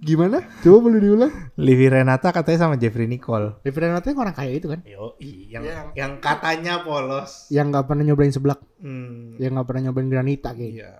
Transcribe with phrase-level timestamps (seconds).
[0.00, 0.40] Gimana?
[0.64, 1.32] Coba boleh diulang.
[1.60, 3.60] Livi Renata katanya sama Jeffrey Nicole.
[3.60, 4.80] Livi Renata yang orang kaya itu kan?
[4.84, 7.48] Yo, yang Yang- yang katanya polos.
[7.48, 10.72] Yang nggak pernah nyobain seblak, Hmm, yang nggak pernah nyobain granita kayak.
[10.72, 10.92] iya.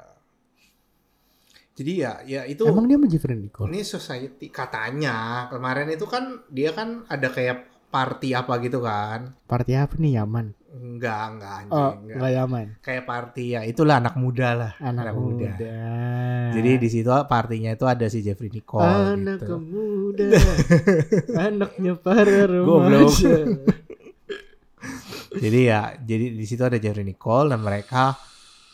[1.72, 3.68] Jadi ya, ya itu Emang dia sama Jeffrey Nicole?
[3.68, 9.34] ini society katanya kemarin itu kan dia kan ada kayak party apa gitu kan?
[9.44, 10.54] Party apa nih Yaman?
[10.70, 12.16] Enggak, enggak anjing, Oh, enggak.
[12.22, 12.66] nggak Yaman.
[12.78, 14.72] Kayak party ya, itulah anak muda lah.
[14.78, 15.50] Anak, muda.
[16.54, 18.86] Jadi di situ partinya itu ada si Jeffrey Nicole
[19.18, 19.58] anak gitu.
[19.58, 20.30] muda,
[21.50, 23.34] anaknya para remaja.
[25.30, 28.18] Jadi ya, jadi di situ ada Jeffrey Nicole dan mereka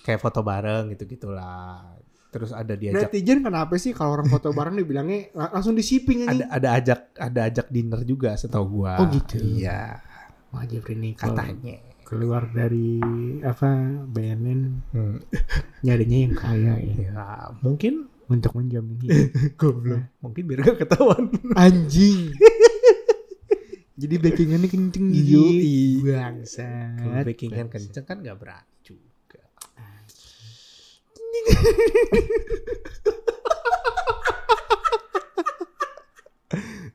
[0.01, 1.96] kayak foto bareng gitu gitulah.
[2.37, 6.23] Terus ada diajak Netizen kenapa sih kalau orang foto bareng dibilangnya lang- langsung di shipping
[6.23, 6.45] ada aja?
[6.51, 9.01] ada ajak ada ajak dinner juga setahu gua.
[9.01, 9.41] Oh, gitu.
[9.41, 10.05] Iya,
[10.49, 11.81] Wah Jeffrey Nicole katanya.
[12.03, 13.01] keluar dari
[13.41, 13.73] apa
[14.07, 15.19] BNN Hmm.
[15.83, 17.27] nyarinya yang kaya ya Ya,
[17.59, 19.01] mungkin untuk menjamin
[19.57, 20.05] goblok.
[20.21, 21.33] Mungkin biar gak ketahuan.
[21.55, 22.37] Anjing.
[23.97, 25.41] Jadi backingannya kenceng gitu.
[25.41, 26.05] Yoi.
[26.05, 27.01] Bangsat.
[27.01, 28.76] Kalau backingan kenceng kan gak berani juga.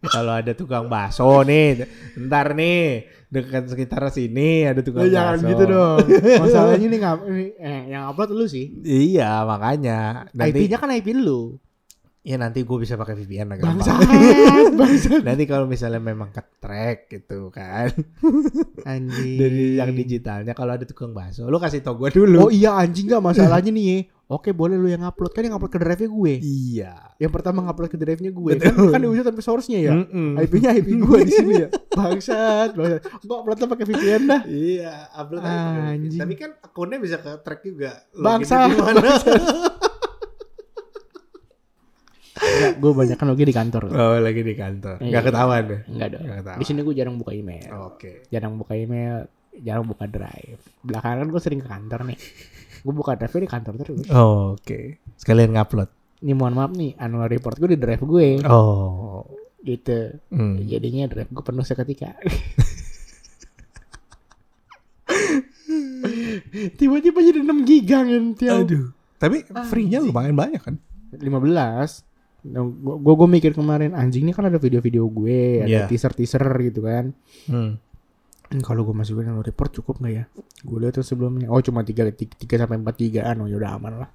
[0.01, 1.85] Kalau ada tukang bakso nih,
[2.17, 5.49] ntar nih dekat sekitar sini ada tukang jangan bakso.
[5.53, 5.97] gitu dong.
[6.41, 8.75] Masalahnya nih ngap ini, eh, yang upload lu sih.
[8.81, 10.27] Iya makanya.
[10.33, 11.55] IP-nya kan IP lu.
[12.21, 13.97] ya nanti gue bisa pakai VPN agak gampang.
[13.97, 15.21] Bangsat, bangsat.
[15.25, 17.89] Nanti kalau misalnya memang ke track gitu kan
[18.85, 19.41] Anjing.
[19.41, 22.45] dari yang digitalnya kalau ada tukang bakso, lu kasih tau gue dulu.
[22.45, 23.97] Oh iya anjing gak masalahnya nih ya.
[24.31, 26.33] Oke boleh lu yang upload kan yang upload ke drive-nya gue.
[26.39, 27.11] iya.
[27.19, 28.51] Yang pertama ngupload ke drive-nya gue.
[28.55, 28.87] Betul.
[28.87, 29.91] Kan, kan diusir sampai source-nya ya.
[29.91, 30.39] Mm-mm.
[30.39, 31.69] IP-nya IP gue di sini ya.
[31.91, 33.01] Bangsat, bangsat.
[33.27, 34.41] Gua uploadnya pakai VPN dah.
[34.47, 36.15] Iya, upload aja pakai.
[36.15, 37.91] Tapi kan akunnya bisa ke track juga.
[38.15, 38.55] Bangsa.
[38.55, 39.09] Loginnya di mana?
[42.41, 43.83] Enggak, gue banyak kan lagi di kantor.
[43.91, 44.95] oh, lagi di kantor.
[45.03, 45.11] Iya.
[45.13, 45.79] Gak ketahuan deh.
[45.91, 46.23] Enggak dong.
[46.23, 46.57] Ketahuan.
[46.57, 47.67] Di sini gue jarang buka email.
[47.85, 48.25] Oke.
[48.31, 49.27] Jarang buka email,
[49.59, 50.61] jarang buka drive.
[50.81, 52.19] Belakangan gue sering ke kantor nih.
[52.81, 54.05] Gue buka drive di kantor terus.
[54.09, 54.97] Oh, Oke.
[55.15, 55.89] Sekalian ngupload.
[56.21, 58.41] Ini mohon maaf nih, annual report gue di drive gue.
[58.45, 59.25] Oh.
[59.61, 60.17] Gitu.
[60.29, 60.57] Hmm.
[60.61, 62.13] Jadinya drive gue penuh seketika.
[66.51, 68.53] Tiba-tiba jadi 6 giga ngentil.
[68.65, 68.85] Aduh.
[69.17, 70.75] Tapi Ah, free-nya lumayan banyak kan?
[71.13, 72.05] 15
[72.41, 75.85] Nah, gue gue mikir kemarin anjing ini kan ada video-video gue, ada Iya.
[75.85, 77.13] teaser-teaser gitu kan.
[77.45, 77.77] Hmm.
[78.51, 80.23] Hmm, Kalau gue masukin annual report cukup nggak ya?
[80.67, 81.47] Gue lihat tuh sebelumnya.
[81.47, 83.39] Oh cuma 3 3 sampai 4 gigaan.
[83.39, 84.09] Oh ya udah aman lah.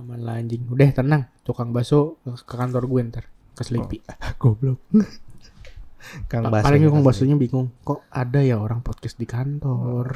[0.00, 0.64] Aman lah anjing.
[0.68, 1.28] Udah tenang.
[1.44, 3.24] Tukang bakso ke kantor gue ntar.
[3.52, 4.00] Ke Sleepy.
[4.40, 4.80] Goblok.
[6.30, 6.64] Kang Baso.
[6.70, 7.08] Paling tukang kasih.
[7.10, 7.68] baksonya bingung.
[7.82, 10.14] Kok ada ya orang podcast di kantor?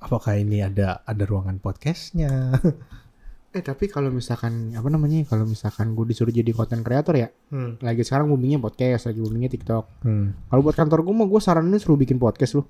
[0.00, 2.56] Apakah ini ada ada ruangan podcastnya?
[3.56, 5.24] eh tapi kalau misalkan apa namanya?
[5.24, 7.28] Kalau misalkan gue disuruh jadi content creator ya.
[7.48, 7.80] Hmm.
[7.80, 10.04] Lagi sekarang boomingnya podcast, lagi boomingnya TikTok.
[10.04, 10.36] Hmm.
[10.52, 12.62] Kalau buat kantor gue mah gue saranin suruh bikin podcast lu.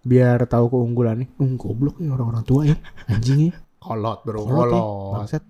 [0.00, 1.28] Biar tahu keunggulannya.
[1.36, 2.76] Uh, goblok ya orang-orang tua ya.
[3.12, 3.54] Anjing ya.
[3.76, 4.80] Kolot bro, Kolot ya.
[4.80, 5.12] kolot.
[5.20, 5.44] Bangsat.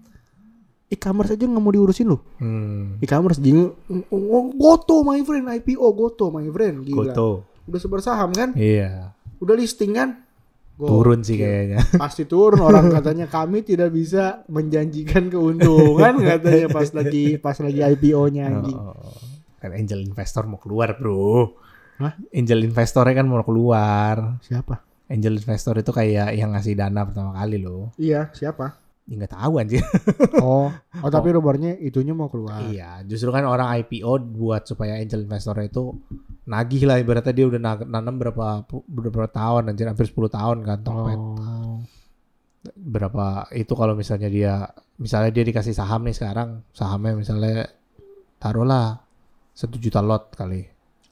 [0.86, 2.18] E-commerce aja nggak mau diurusin lu.
[2.42, 2.98] Hmm.
[2.98, 3.70] E-commerce jing.
[4.10, 6.82] Oh, goto my friend, IPO goto my friend.
[6.82, 7.14] Gila.
[7.14, 7.30] Goto.
[7.70, 8.54] Udah sebar saham kan?
[8.58, 9.14] Iya.
[9.38, 10.25] Udah listing kan?
[10.76, 11.80] Turun sih kayaknya.
[12.02, 18.42] Pasti turun orang katanya kami tidak bisa menjanjikan keuntungan katanya pas lagi pas lagi IPO-nya
[18.52, 18.76] anjing.
[18.76, 19.16] Oh,
[19.56, 21.56] kan angel investor mau keluar bro.
[21.96, 22.12] Hah?
[22.28, 24.36] Angel investornya kan mau keluar.
[24.44, 24.84] Siapa?
[25.08, 27.96] Angel investor itu kayak yang ngasih dana pertama kali loh.
[27.96, 28.76] Iya, siapa?
[29.08, 29.80] Ya nggak tahu anjir.
[30.44, 30.68] Oh,
[31.00, 32.68] oh tapi rumornya itunya mau keluar.
[32.68, 35.96] iya, justru kan orang IPO buat supaya angel investor itu
[36.46, 40.78] nagih lah ibaratnya dia udah na- nanam berapa berapa tahun anjir hampir 10 tahun kan
[40.86, 41.18] Tokped.
[41.18, 41.78] Oh.
[42.74, 47.66] Berapa itu kalau misalnya dia misalnya dia dikasih saham nih sekarang, sahamnya misalnya
[48.38, 49.02] taruhlah
[49.52, 50.62] satu juta lot kali.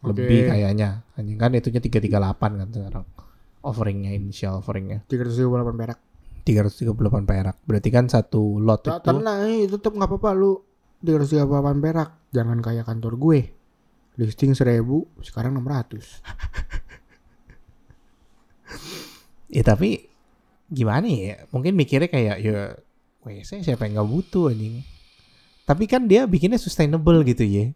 [0.04, 0.48] Lebih Oke.
[0.54, 1.02] kayaknya.
[1.18, 3.04] Anjing kan itunya 338 kan sekarang.
[3.64, 5.98] Offeringnya initial offeringnya 328 perak.
[6.44, 7.56] 338 perak.
[7.64, 10.60] Berarti kan satu lot Tak itu tenang, eh, tetep nggak apa-apa lu
[11.00, 12.10] 338 perak.
[12.30, 13.40] Jangan kayak kantor gue.
[14.14, 14.82] Listing 1000,
[15.20, 16.22] sekarang 600.
[19.48, 20.06] Ya tapi
[20.66, 21.46] gimana ya?
[21.50, 22.74] Mungkin mikirnya kayak ya
[23.22, 24.82] WC siapa yang nggak butuh anjing.
[25.64, 27.72] Tapi kan dia bikinnya sustainable gitu ya.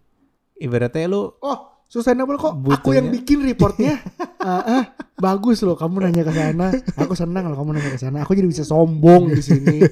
[0.58, 2.52] Ibaratnya lu Oh, sustainable kok.
[2.52, 2.94] Aku Butuhnya.
[3.00, 3.98] yang bikin reportnya.
[4.38, 4.84] Ah, ah,
[5.18, 6.70] bagus loh kamu nanya ke sana.
[6.94, 8.22] Aku senang kalau kamu nanya ke sana.
[8.22, 9.82] Aku jadi bisa sombong di sini.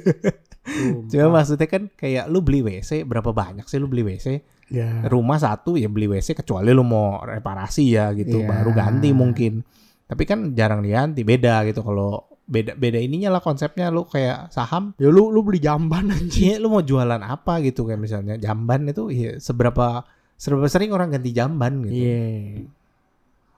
[1.07, 4.27] Cuma maksudnya kan kayak lu beli WC berapa banyak sih lu beli WC?
[4.67, 5.07] ya.
[5.07, 8.49] Rumah satu ya beli WC kecuali lu mau reparasi ya gitu Iya.
[8.51, 9.63] baru ganti mungkin.
[10.07, 14.95] Tapi kan jarang diganti beda gitu kalau beda beda ininya lah konsepnya lu kayak saham
[15.03, 16.55] Ya lu lu beli jamban anjing.
[16.55, 21.11] Iya, lu mau jualan apa gitu kayak misalnya jamban itu ya seberapa seberapa sering orang
[21.11, 22.07] ganti jamban gitu.
[22.07, 22.67] Iya.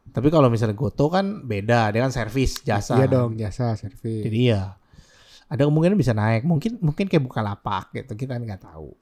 [0.09, 2.97] Tapi kalau misalnya Goto kan beda, dia kan servis jasa.
[2.97, 4.25] Iya dong, jasa servis.
[4.25, 4.73] Jadi ya
[5.49, 6.45] ada kemungkinan bisa naik.
[6.45, 8.93] Mungkin mungkin kayak Bukalapak gitu, kita nggak tahu.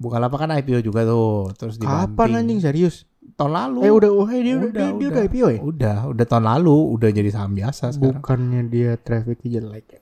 [0.00, 2.16] Bukalapak kan IPO juga tuh, terus dibanting.
[2.16, 3.06] Kapan anjing serius?
[3.38, 3.86] Tahun lalu.
[3.86, 5.60] Eh udah oh dia udah, dia, dia udah IPO ya?
[5.62, 8.18] Udah, udah tahun lalu, udah jadi saham biasa sekarang.
[8.18, 10.00] Bukannya dia trafficnya jelek ya?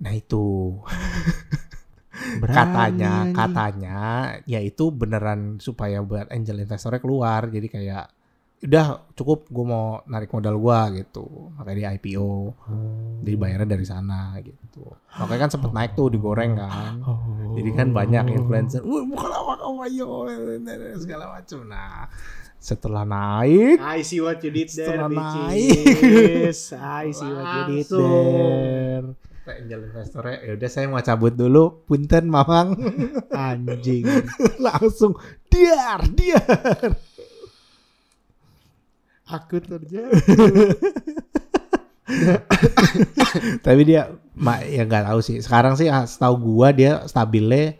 [0.00, 0.44] Nah itu
[2.40, 3.98] Berani, katanya, katanya,
[4.44, 7.48] ya itu beneran supaya buat angel investornya keluar.
[7.48, 8.12] Jadi kayak
[8.60, 11.24] udah cukup gue mau narik modal gua gitu
[11.54, 13.16] makanya di IPO Oh.
[13.20, 14.84] jadi bayarnya dari sana gitu
[15.14, 17.56] makanya kan sempet naik tuh digoreng kan Oh.
[17.56, 20.08] jadi kan banyak influencer wah bukan apa kamu ayo
[20.94, 22.04] segala macam nah
[22.56, 26.76] setelah naik I see what you did there, Setelah bitches.
[27.00, 29.06] I see what you did there.
[29.50, 32.76] angel investornya ya udah saya mau cabut dulu punten mamang
[33.32, 34.04] Anjing.
[34.62, 35.16] langsung
[35.48, 36.92] diar diar
[39.32, 40.10] Aku terjadi.
[43.62, 47.74] tapi dia mak ya nggak tahu sih sekarang sih ah, setahu gua dia stabilnya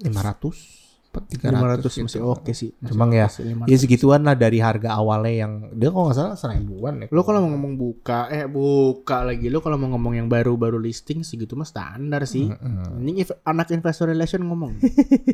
[0.00, 0.80] 500
[1.10, 2.18] 300 500 masih gitu.
[2.22, 2.70] oke sih.
[2.78, 3.66] Masih Cuma oke ya, sih, 500.
[3.66, 7.42] ya segituan lah dari harga awalnya yang dia kalau nggak salah seribuan ya Lo kalau
[7.42, 9.50] mau ngomong buka, eh buka lagi.
[9.50, 12.46] Lo kalau mau ngomong yang baru-baru listing segitu mah standar sih.
[12.46, 13.02] Mm-mm.
[13.02, 14.78] Ini inv- anak investor relation ngomong.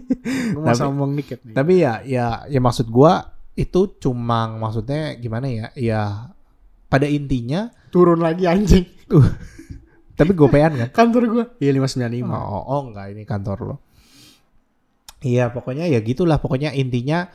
[0.57, 1.53] Mau Tapi- ngomong dikit nih.
[1.53, 6.03] tapi ya ya ya maksud gua itu cuma maksudnya gimana ya ya
[6.93, 8.85] pada intinya Turun lagi anjing.
[10.17, 11.45] tapi gopean kan Kantor gue.
[11.65, 12.29] Iya 595.
[12.29, 13.77] Oh, oh enggak ini kantor lo.
[15.25, 17.33] Iya pokoknya ya gitulah pokoknya intinya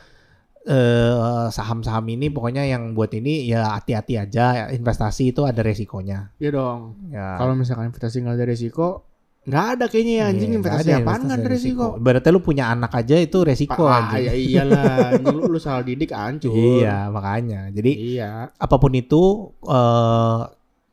[0.62, 6.30] eh saham-saham ini pokoknya yang buat ini ya hati-hati aja investasi itu ada resikonya.
[6.38, 6.80] Iya dong.
[7.10, 7.34] Ya.
[7.34, 9.10] Kalau misalkan investasi nggak ada resiko,
[9.42, 11.86] nggak ada kayaknya ya anjing Iya, investasi ada apaan nggak ada resiko.
[11.98, 14.22] Berarti lu punya anak aja itu resiko ah, anjing.
[14.22, 16.54] ya iyalah, lu, lu salah didik hancur.
[16.54, 17.66] Iya makanya.
[17.74, 18.54] Jadi Iya.
[18.54, 20.40] apa pun itu eh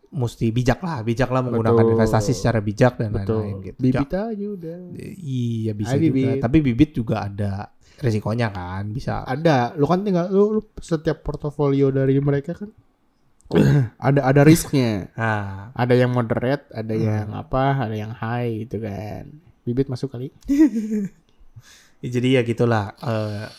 [0.10, 1.94] mesti bijak lah, bijak lah menggunakan Betul.
[1.94, 3.78] investasi secara bijak dan lain-lain gitu.
[3.78, 4.78] Bibit aja udah.
[4.98, 6.06] Iya bisa Hai, juga.
[6.10, 6.38] bibit.
[6.42, 7.69] Tapi bibit juga ada
[8.01, 9.22] resikonya kan, bisa.
[9.30, 12.74] Ada, lu kan tinggal lu, lu setiap portofolio dari mereka kan
[13.98, 15.10] ada ada risknya.
[15.18, 17.06] Nah, Ada yang moderate, ada Hmm.
[17.06, 19.25] yang apa, ada yang high gitu kan.
[19.66, 20.30] Bibit masuk kali.
[22.00, 22.96] Ya, jadi ya gitulah.
[23.04, 23.51] Eh,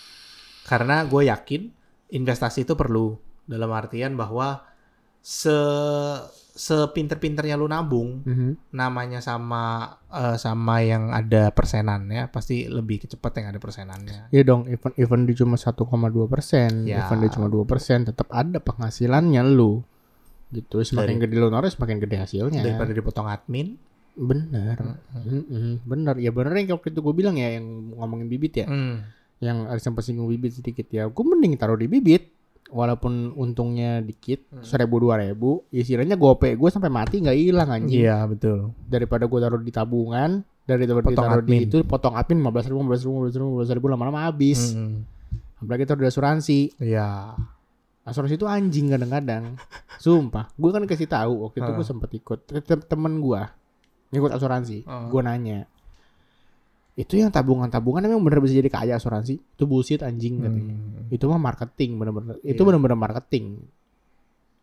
[0.65, 1.69] karena gue yakin
[2.09, 4.65] investasi itu perlu dalam artian bahwa
[5.21, 5.53] se
[6.53, 8.73] sepinter-pinternya lu nabung Mhm.
[8.73, 14.29] namanya sama eh, sama yang ada persenannya pasti lebih cepat yang ada persenannya.
[14.29, 15.87] Iya dong, even even dia cuma 1,2
[16.27, 17.07] persen, Ya.
[17.07, 19.83] even dia cuma 2 persen, tetap ada penghasilannya lu.
[20.51, 22.61] Gitu, semakin Dari- gede lu naruh, semakin gede hasilnya.
[22.61, 23.79] Daripada dipotong admin.
[24.13, 26.19] Bener, Mm-mm, bener.
[26.19, 27.65] Ya bener yang waktu itu gue bilang ya, yang
[27.95, 29.07] ngomongin bibit ya, Hmm.
[29.39, 31.07] yang ada sempat singgung bibit sedikit ya.
[31.07, 32.35] Gue mending taruh di bibit,
[32.71, 34.63] walaupun untungnya dikit, Hmm.
[34.63, 38.03] seribu dua ribu, istilahnya gope gue sampai mati nggak hilang anjing.
[38.03, 38.73] Iya betul.
[38.85, 41.61] Daripada gue taruh di tabungan, dari Potong ditaruh di admin.
[41.67, 44.71] itu potong admin 15 ribu, 15 ribu, 15 ribu, 15 ribu lama-lama habis.
[44.71, 45.03] Hmm.
[45.59, 46.59] Apalagi taruh di asuransi.
[46.79, 47.35] Iya.
[48.01, 49.59] Asuransi itu anjing kadang-kadang.
[50.01, 53.43] Sumpah, gue kan kasih tahu waktu itu gue sempet ikut Tem- temen gue
[54.09, 54.83] ngikut asuransi.
[54.87, 55.67] Gue nanya,
[57.01, 59.41] itu yang tabungan-tabungan emang bener bisa jadi kaya asuransi?
[59.41, 60.75] Itu bullshit anjing katanya.
[60.77, 61.09] Hmm.
[61.09, 62.37] Itu mah marketing bener-bener.
[62.43, 62.67] Itu Iya.
[62.69, 63.45] bener-bener marketing.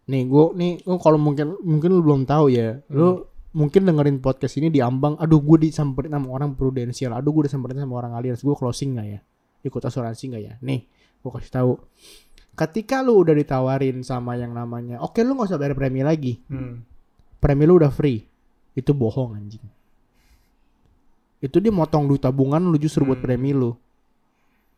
[0.08, 2.94] Nih gue nih gua kalau mungkin mungkin lu belum tahu ya, Hmm.
[2.94, 3.08] lu
[3.52, 7.82] mungkin dengerin podcast ini di ambang, aduh gue disamperin sama orang prudensial, aduh gue disamperin
[7.82, 9.20] sama orang alias, gue closing nggak ya?
[9.66, 10.54] Ikut asuransi nggak ya?
[10.62, 10.86] Nih,
[11.20, 11.74] gue kasih tahu.
[12.54, 16.86] Ketika lu udah ditawarin sama yang namanya, oke lu nggak usah bayar premi lagi, Hmm.
[17.42, 18.24] premi lu udah free,
[18.74, 19.66] itu bohong anjing.
[21.38, 23.26] Itu dia motong duit tabungan lu justru buat Hmm.
[23.26, 23.78] premi lu.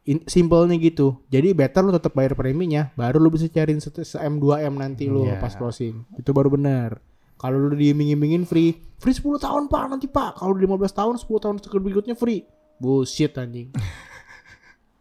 [0.03, 1.21] In, simpelnya gitu.
[1.27, 4.75] Jadi better lu tetap bayar preminya, baru lu bisa cariin se, se M 2 M
[4.75, 5.37] nanti lu Iya.
[5.37, 6.01] pas closing.
[6.15, 6.97] Itu baru benar.
[7.35, 10.35] Kalau lu diiming-imingin free, free 10 tahun pak nanti pak.
[10.35, 12.43] Kalau 15 tahun 10 tahun berikutnya free.
[12.77, 13.71] Bullshit anjing.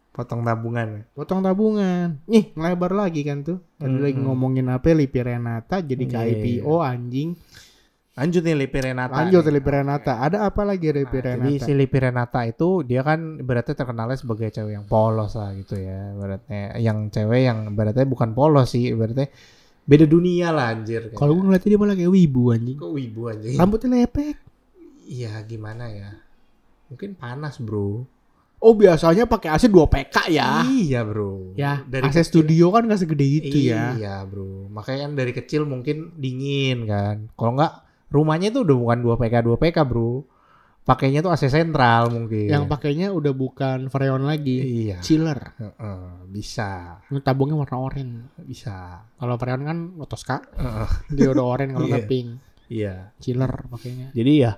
[0.09, 1.07] Potong tabungan.
[1.11, 2.19] Potong tabungan.
[2.25, 3.63] Nih, ngelebar lagi kan tuh.
[3.75, 4.03] Tadi Hmm.
[4.03, 6.27] lagi ngomongin apa Lipi Renata jadi ke Iya,
[6.59, 7.29] IPO anjing.
[8.19, 9.15] Lanjut nih Lipi Renata.
[9.15, 9.53] Lanjut nih.
[9.55, 10.13] Lipi Renata.
[10.19, 11.39] Ada apa lagi Lipi Nah, Renata?
[11.47, 15.79] jadi si Lipi Renata itu dia kan berarti terkenalnya sebagai cewek yang polos lah gitu
[15.79, 16.11] ya.
[16.19, 19.23] Berarti yang cewek yang berarti bukan polos sih, berarti
[19.87, 21.15] beda dunia lah anjir.
[21.15, 22.75] Kalau gue ngeliatnya dia malah kayak wibu anjing.
[22.75, 23.55] kok wibu anjir.
[23.55, 24.35] Rambutnya lepek.
[25.07, 26.11] Iya gimana ya?
[26.91, 28.03] Mungkin panas bro.
[28.59, 30.67] Oh biasanya pakai AC 2 PK ya.
[30.67, 31.55] Iya bro.
[31.55, 33.95] Ya, dari AC studio kan gak segede itu ya.
[33.95, 34.67] Iya bro.
[34.67, 37.31] Makanya kan dari kecil mungkin dingin kan.
[37.39, 37.73] Kalau nggak
[38.09, 40.25] rumahnya itu udah bukan 2 PK 2 PK bro.
[40.79, 42.49] Pakainya tuh AC sentral mungkin.
[42.49, 44.97] Yang pakainya udah bukan Freon lagi, Iya.
[45.05, 45.53] chiller.
[45.61, 46.97] Heeh, bisa.
[47.13, 48.25] Ini tabungnya warna oranye.
[48.41, 49.05] Bisa.
[49.13, 52.09] Kalau Freon kan Lotoska, Heeh, dia udah oranye kalau nggak Iya.
[52.09, 52.29] pink.
[52.67, 52.93] iya.
[53.21, 54.09] Chiller pakainya.
[54.17, 54.57] Jadi ya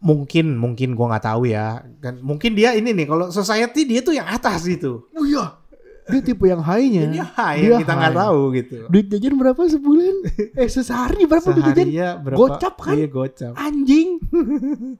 [0.00, 1.82] mungkin mungkin gua nggak tahu ya.
[1.98, 5.10] Kan mungkin dia ini nih kalau society dia tuh yang atas gitu.
[5.12, 5.59] Oh iya.
[6.08, 7.02] Dia tipe yang high-nya.
[7.10, 8.76] Ini high Dia yang kita nggak tahu gitu.
[8.88, 10.14] Duit jajan berapa sebulan?
[10.56, 11.86] eh sehari berapa duit jajan?
[11.90, 12.38] Ya berapa?
[12.38, 12.94] Gocap kan?
[12.96, 13.52] Iya gocap.
[13.54, 14.08] Anjing.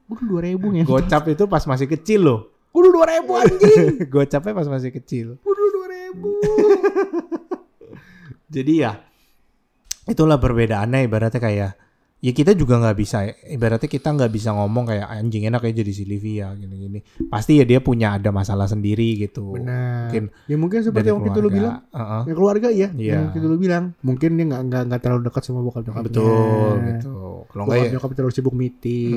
[0.06, 0.84] Udah dua ribu ya.
[0.84, 2.40] Gocap itu pas masih kecil loh.
[2.70, 3.86] Udah dua ribu anjing.
[4.14, 5.26] Gocapnya pas masih kecil.
[5.42, 6.30] Udah dua ribu.
[8.54, 8.98] Jadi ya
[10.10, 11.70] itulah perbedaannya ibaratnya kayak
[12.20, 15.88] ya kita juga nggak bisa ibaratnya kita nggak bisa ngomong kayak anjing enak ya jadi
[15.90, 20.12] si Livia gini-gini pasti ya dia punya ada masalah sendiri gitu Benar.
[20.12, 21.56] Mungkin ya mungkin seperti yang waktu itu lu keluarga.
[21.56, 21.76] bilang.
[21.90, 22.22] Heeh.
[22.22, 22.88] Ya keluarga iya.
[22.92, 23.08] Iya.
[23.10, 23.84] Yang waktu itu lu bilang.
[24.00, 26.06] Mungkin dia nggak nggak nggak terlalu dekat sama bokap nyokapnya.
[26.06, 27.14] betul gitu
[27.48, 29.12] kalau nggak ya nyokap terlalu sibuk meeting.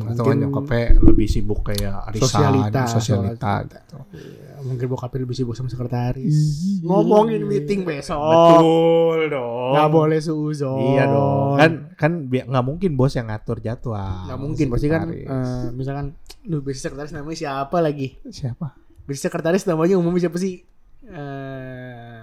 [0.00, 3.96] mm, atau mungkin nyokapnya lebih sibuk kayak arisan Sosialita, sosialita gitu.
[4.16, 6.36] ya, mungkin bokapnya lebih sibuk sama sekretaris.
[6.80, 8.16] Ngomongin meeting besok.
[8.16, 10.80] betul dong Nggak boleh suuzon.
[10.88, 15.66] iya dong kan kan nggak mungkin bos yang ngatur jadwal Nggak mungkin pasti kan eh,
[15.72, 16.12] misalkan
[16.44, 18.20] lu bisnis sekretaris namanya siapa lagi?
[18.28, 20.60] siapa Bisnis sekretaris namanya umumnya siapa sih?
[21.06, 22.20] Eh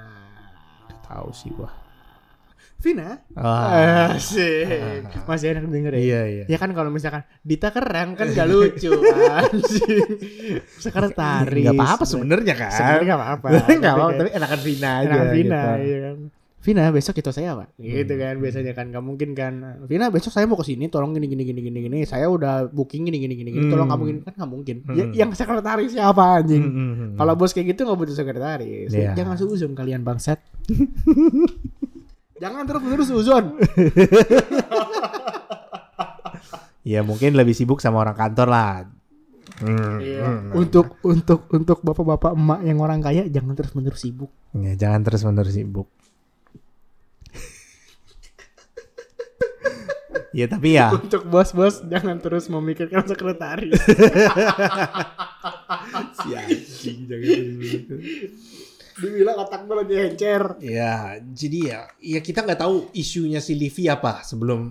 [1.04, 1.72] tahu sih gua
[2.84, 3.16] Vina.
[3.40, 5.08] ah, Asik.
[5.24, 6.00] Masih enak denger ya.
[6.04, 8.92] iya iya Ya kan kalau misalkan Dita keren kan gak lucu.
[10.84, 11.64] Sekretaris.
[11.64, 12.72] Nggak apa-apa sebenarnya kan.
[12.76, 13.48] Sebenarnya gak apa-apa.
[13.72, 15.08] Nggak apa-apa, Tapi enakan Vina aja.
[15.08, 15.80] enak Vina gitu.
[15.82, 16.18] iya kan.
[16.64, 17.84] Vina besok itu saya pak Hmm.
[17.84, 19.54] gitu kan biasanya kan nggak mungkin kan
[19.84, 23.04] Vina besok saya mau ke sini tolong gini gini gini gini gini saya udah booking
[23.04, 23.94] gini gini gini gini tolong Hmm.
[23.94, 25.14] kamu gini kan nggak mungkin ya, Hmm.
[25.14, 27.12] yang sekretaris siapa anjing Hmm, hmm, hmm.
[27.16, 29.12] kalau bos kayak gitu nggak butuh sekretaris Iya.
[29.14, 30.40] jangan seuzon kalian bangsat
[32.36, 33.46] jangan terus menerus uzon
[36.84, 38.74] ya mungkin lebih sibuk sama orang kantor lah.
[39.56, 40.24] Hmm, Iya.
[40.26, 40.52] hmm.
[40.54, 44.28] Untuk untuk untuk bapak-bapak emak yang orang kaya jangan terus menerus sibuk.
[44.52, 45.88] Ya, jangan terus menerus sibuk.
[50.34, 50.90] Iya tapi ya.
[50.98, 53.78] Untuk bos-bos jangan terus memikirkan sekretaris.
[56.20, 57.38] si anjing jangan
[58.94, 60.44] Dibilang otak gue lagi encer.
[60.62, 64.70] Iya, jadi ya, ya kita nggak tahu isunya si Livi apa sebelum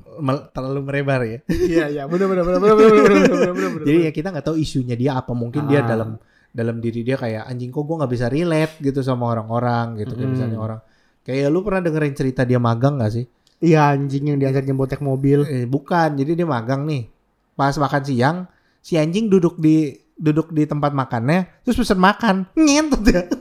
[0.54, 1.42] terlalu merebar ya.
[1.50, 3.82] Iya, iya, benar benar benar benar benar benar benar.
[3.82, 5.90] Jadi ya kita nggak tahu isunya dia apa mungkin dia ah.
[5.90, 10.12] dalam dalam diri dia kayak anjing kok gue nggak bisa relate gitu sama orang-orang gitu
[10.14, 10.80] kayak misalnya orang
[11.24, 13.24] kayak lu pernah dengerin cerita dia magang gak sih?
[13.62, 15.46] Iya anjing yang diajar nyembotek mobil.
[15.46, 17.06] Eh, bukan, jadi dia magang nih.
[17.54, 18.36] Pas makan siang,
[18.78, 23.22] si anjing duduk di duduk di tempat makannya, terus pesen makan, ngentut ya.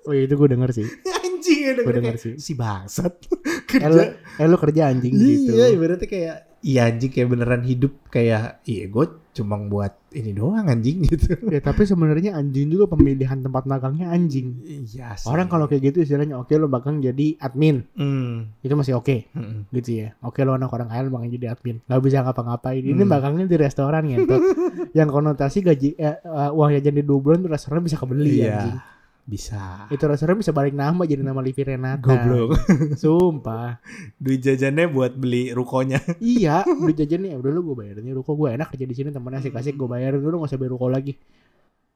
[0.00, 0.86] Oh iya, itu gue denger sih.
[1.22, 2.34] anjing ya Gue denger sih.
[2.34, 3.14] si bangsat
[3.70, 4.42] Eh lu, kerja.
[4.42, 5.54] eh lu kerja anjing gitu.
[5.54, 10.66] Iya, ibaratnya kayak iya anjing kayak beneran hidup kayak iya gue cuma buat ini doang
[10.66, 11.38] anjing gitu.
[11.46, 14.58] Ya tapi sebenarnya anjing juga pemilihan tempat magangnya anjing.
[14.60, 15.30] Iya sih.
[15.30, 19.70] Orang kalau kayak gitu istilahnya oke lo magang jadi admin Hmm, itu masih oke hmm.
[19.72, 20.18] gitu ya.
[20.20, 22.82] Oke lo anak orang kaya lo magang jadi admin nggak bisa ngapa-ngapain.
[22.82, 23.06] Ini Hmm.
[23.08, 24.34] magangnya di restoran gitu.
[24.98, 28.50] yang konotasi gaji eh, eh, uang jajan di dua bulan restoran bisa kebeli Iya.
[28.52, 28.78] anjing.
[29.22, 29.86] Bisa.
[29.88, 32.02] Itu restoran bisa balik nama jadi nama Livi Renata.
[32.02, 32.58] Goblok.
[33.02, 33.78] Sumpah.
[34.16, 36.02] Duit jajannya buat beli rukonya.
[36.18, 39.38] iya, duit jajan nih udah lu gue bayarin ruko gue enak kerja di sini temennya
[39.40, 41.14] asik-asik gue bayarin dulu gak usah bayar ruko lagi.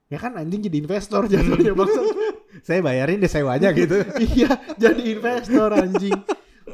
[0.07, 2.00] Ya kan anjing jadi investor jatuhnya bangsa.
[2.62, 3.99] Saya bayarin deh sewa aja gitu.
[4.31, 6.14] iya, jadi investor anjing.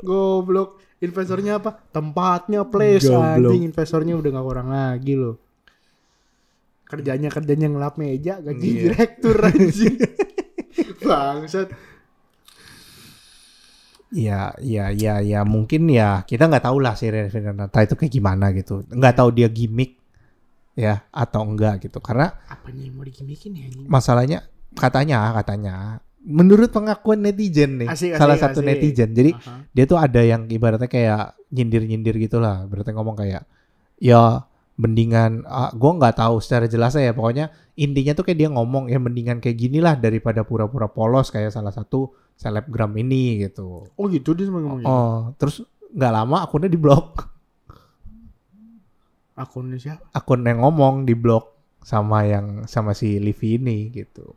[0.05, 0.77] Goblok.
[1.01, 1.73] Investornya apa?
[1.89, 3.49] Tempatnya place Goblok.
[3.49, 3.63] anjing.
[3.65, 5.41] Investornya udah gak kurang lagi loh.
[6.85, 8.81] Kerjanya kerjanya ngelap meja, gaji Iya.
[8.91, 9.95] direktur anjing.
[11.11, 11.69] Bangsat.
[14.11, 18.51] Iya, iya, iya, ya mungkin ya kita nggak tahu lah si Renata itu kayak gimana
[18.51, 18.83] gitu.
[18.91, 19.99] Nggak tahu dia gimmick
[20.75, 22.03] ya atau enggak gitu.
[22.03, 25.75] Karena Apanya yang mau digimikin ya masalahnya katanya katanya
[26.21, 28.67] menurut pengakuan netizen nih Asik, asik, salah satu asik.
[28.67, 29.11] netizen.
[29.15, 29.63] Jadi Aha.
[29.71, 32.67] dia tuh ada yang ibaratnya kayak nyindir-nyindir gitulah.
[32.67, 33.47] Berarti ngomong kayak
[34.03, 34.43] ya
[34.75, 37.47] mendingan ah, gua nggak tahu secara jelasnya ya pokoknya
[37.81, 41.73] intinya tuh kayak dia ngomong ya mendingan kayak gini lah daripada pura-pura polos kayak salah
[41.73, 43.89] satu selebgram ini gitu.
[43.97, 44.93] Oh gitu dia ngomong gitu?
[44.93, 45.65] Oh, terus
[45.97, 47.25] nggak lama akunnya diblok.
[49.41, 50.05] Akunnya siapa?
[50.13, 54.37] Akun yang ngomong diblok sama yang sama si Livi ini gitu.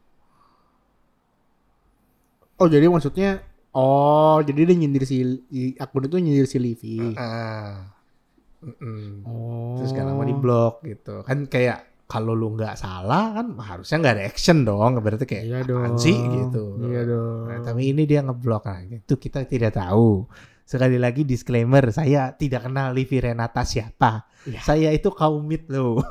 [2.56, 5.26] Oh jadi maksudnya Oh jadi dia nyindir si
[5.82, 7.90] akun itu nyindir si Livi Ah.
[8.64, 9.28] Mm-mm.
[9.28, 11.26] Oh Terus gak lama diblok gitu.
[11.28, 15.60] Kan kayak kalau lu nggak salah kan harusnya nggak ada action dong berarti kayak Iya
[15.64, 15.98] dong.
[15.98, 17.44] sih gitu Iya dong.
[17.48, 20.30] Nah, tapi ini dia ngeblok nah, itu kita tidak tahu
[20.64, 24.62] sekali lagi disclaimer saya tidak kenal Livi Renata siapa Iya.
[24.62, 26.04] saya itu kaum mid loh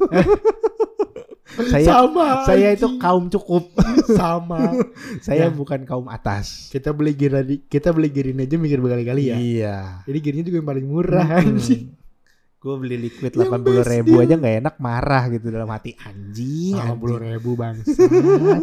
[1.69, 2.43] saya sama.
[2.43, 3.69] saya itu kaum cukup
[4.11, 4.73] sama.
[5.27, 5.53] saya Ya.
[5.53, 9.37] bukan kaum atas Kita beli di- kita beli gear ini aja mikir berkali-kali ya.
[9.37, 11.93] iya Jadi gearnya juga yang paling murah anjing.
[12.63, 16.95] Gue beli liquid delapan puluh ribu aja nggak enak marah gitu dalam hati anjing, Lima
[16.95, 17.75] puluh ribu bang.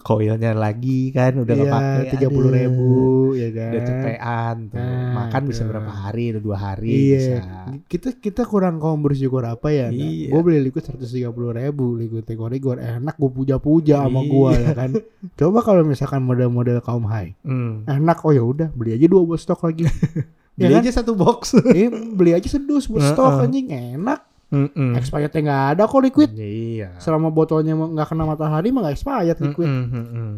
[0.00, 2.92] koilnya lagi kan udah Iya, kepake tiga puluh ribu
[3.34, 3.70] ya kan.
[3.70, 5.68] udah cepean tuh Nah, makan bisa tuh.
[5.68, 7.40] berapa hari udah dua hari Iya, bisa
[7.84, 9.88] kita kita kurang kaum bersyukur apa ya?
[9.88, 10.32] Iya.
[10.32, 14.30] Gue beli liquid seratus tiga puluh ribu, liquid tegor enak, gue puja-puja sama Iya.
[14.30, 14.90] gue ya kan.
[15.34, 17.84] Coba kalau misalkan model-model kaum high, hmm.
[17.84, 19.84] enak oh ya udah beli aja dua buat stok lagi.
[20.54, 20.82] beli ya kan?
[20.86, 24.22] aja satu box eh, beli aja sedus buat stok anjing enak.
[24.54, 24.94] Mm-mm.
[24.94, 26.30] Expirednya nggak ada kok liquid.
[26.38, 29.66] iya Selama botolnya nggak kena matahari mah nggak expired liquid.
[29.66, 30.32] Mm-mm, mm-mm.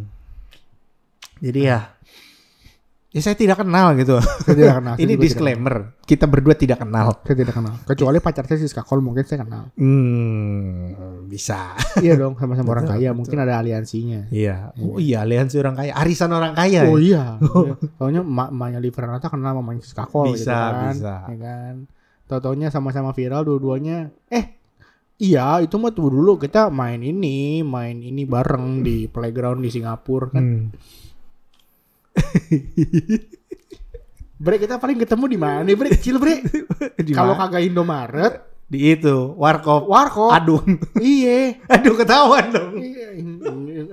[1.44, 1.80] jadi ya
[3.16, 4.94] ya saya tidak kenal gitu Saya tidak kenal.
[5.00, 7.16] saya ini juga tidak disclaimer kita berdua tidak kenal.
[7.25, 7.75] Saya tidak kenal.
[7.82, 9.73] Kecuali pacar saya si Skakol mungkin saya kenal.
[9.75, 11.73] hmm, bisa
[12.04, 13.18] iya dong sama-sama orang kaya betul.
[13.25, 14.28] mungkin ada aliansinya.
[14.28, 17.02] iya oh iya aliansi orang kaya arisan orang kaya Oh ya?
[17.02, 17.25] iya.
[17.66, 17.75] iya.
[17.96, 20.92] Soalnya emak emaknya Liv Renata kenal sama emaknya Skakol gitu Bisa, kan.
[20.92, 21.14] bisa.
[21.26, 21.75] Ya kan.
[22.26, 24.11] Tau-taunya sama-sama viral dua-duanya.
[24.28, 24.58] Eh,
[25.16, 30.28] iya itu mah tuh dulu kita main ini, main ini bareng di playground di Singapura
[30.30, 30.44] kan.
[30.44, 30.64] Hmm.
[34.37, 35.88] Bre kita paling ketemu di mana nih, Bre?
[35.90, 36.40] Kecil, Bre.
[37.16, 38.32] Kalau kagak Indomaret,
[38.66, 40.28] di itu warkop warkop.
[40.28, 41.54] adung Iya.
[41.64, 43.14] aduh ketahuan dong Iya,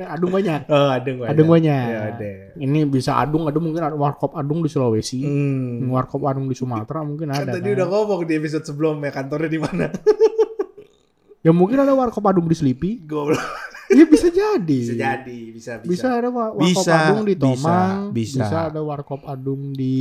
[0.10, 0.66] Adung banyak.
[0.66, 1.86] oh adung Adung banyak.
[1.86, 2.02] ya
[2.58, 5.22] Ini bisa adung, adung mungkin ada warkop adung di Sulawesi.
[5.22, 5.88] hmm.
[5.88, 7.52] Warkop adung di Sumatera mungkin kan ada.
[7.54, 7.74] tadi kan.
[7.78, 9.86] udah ngomong di episode sebelumnya kantornya di mana
[11.40, 13.04] Ya mungkin ada warkop adung di Sleepy.
[13.06, 13.40] goblok
[13.94, 14.78] Iya bisa jadi.
[14.80, 18.46] bisa jadi bisa bisa, Bisa ada wa- warkop Bisa, adung di bisa, Tomang, bisa.
[18.64, 19.96] ada warkop adung di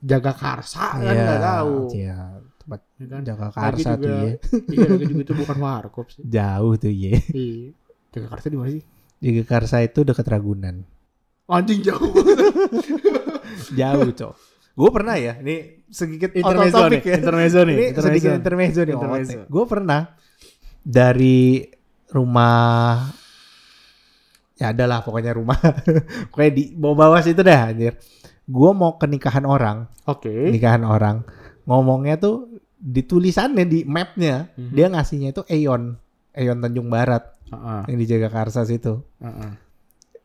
[0.00, 1.74] Jagakarsa kan Iya, nggak tahu.
[1.92, 2.18] iya
[2.56, 3.20] tempat Ya kan?
[3.22, 4.22] jaga Lagi karsa tuh ya
[4.74, 6.22] Iya, lagi juga itu bukan warkop sih.
[6.24, 7.68] jauh tuh ya Iya.
[8.10, 8.82] Jagakarsa di mana sih?
[9.18, 10.76] jaga karsa itu dekat Ragunan
[11.46, 12.10] Anjing jauh.
[13.72, 14.34] jauh cok
[14.70, 18.06] gue pernah ya ini sedikit Intermezzo nih, ya intermezzo nih, ini intermezzo.
[18.06, 19.38] sedikit intermezzo nih Intermezzo.
[19.44, 20.00] gue pernah
[20.80, 21.66] dari
[22.08, 23.10] rumah
[24.60, 25.56] ya adalah pokoknya rumah
[26.30, 27.96] pokoknya di bawah-bawah situ dah anjir
[28.44, 30.28] gue mau ke nikahan orang Oke.
[30.52, 31.24] nikahan orang
[31.64, 32.46] ngomongnya tuh
[32.76, 34.70] di tulisannya di mapnya Mhm.
[34.70, 35.96] dia ngasihnya itu Aeon
[36.32, 39.52] Aeon Tanjung Barat Heeh, yang di Jagakarsa situ heeh.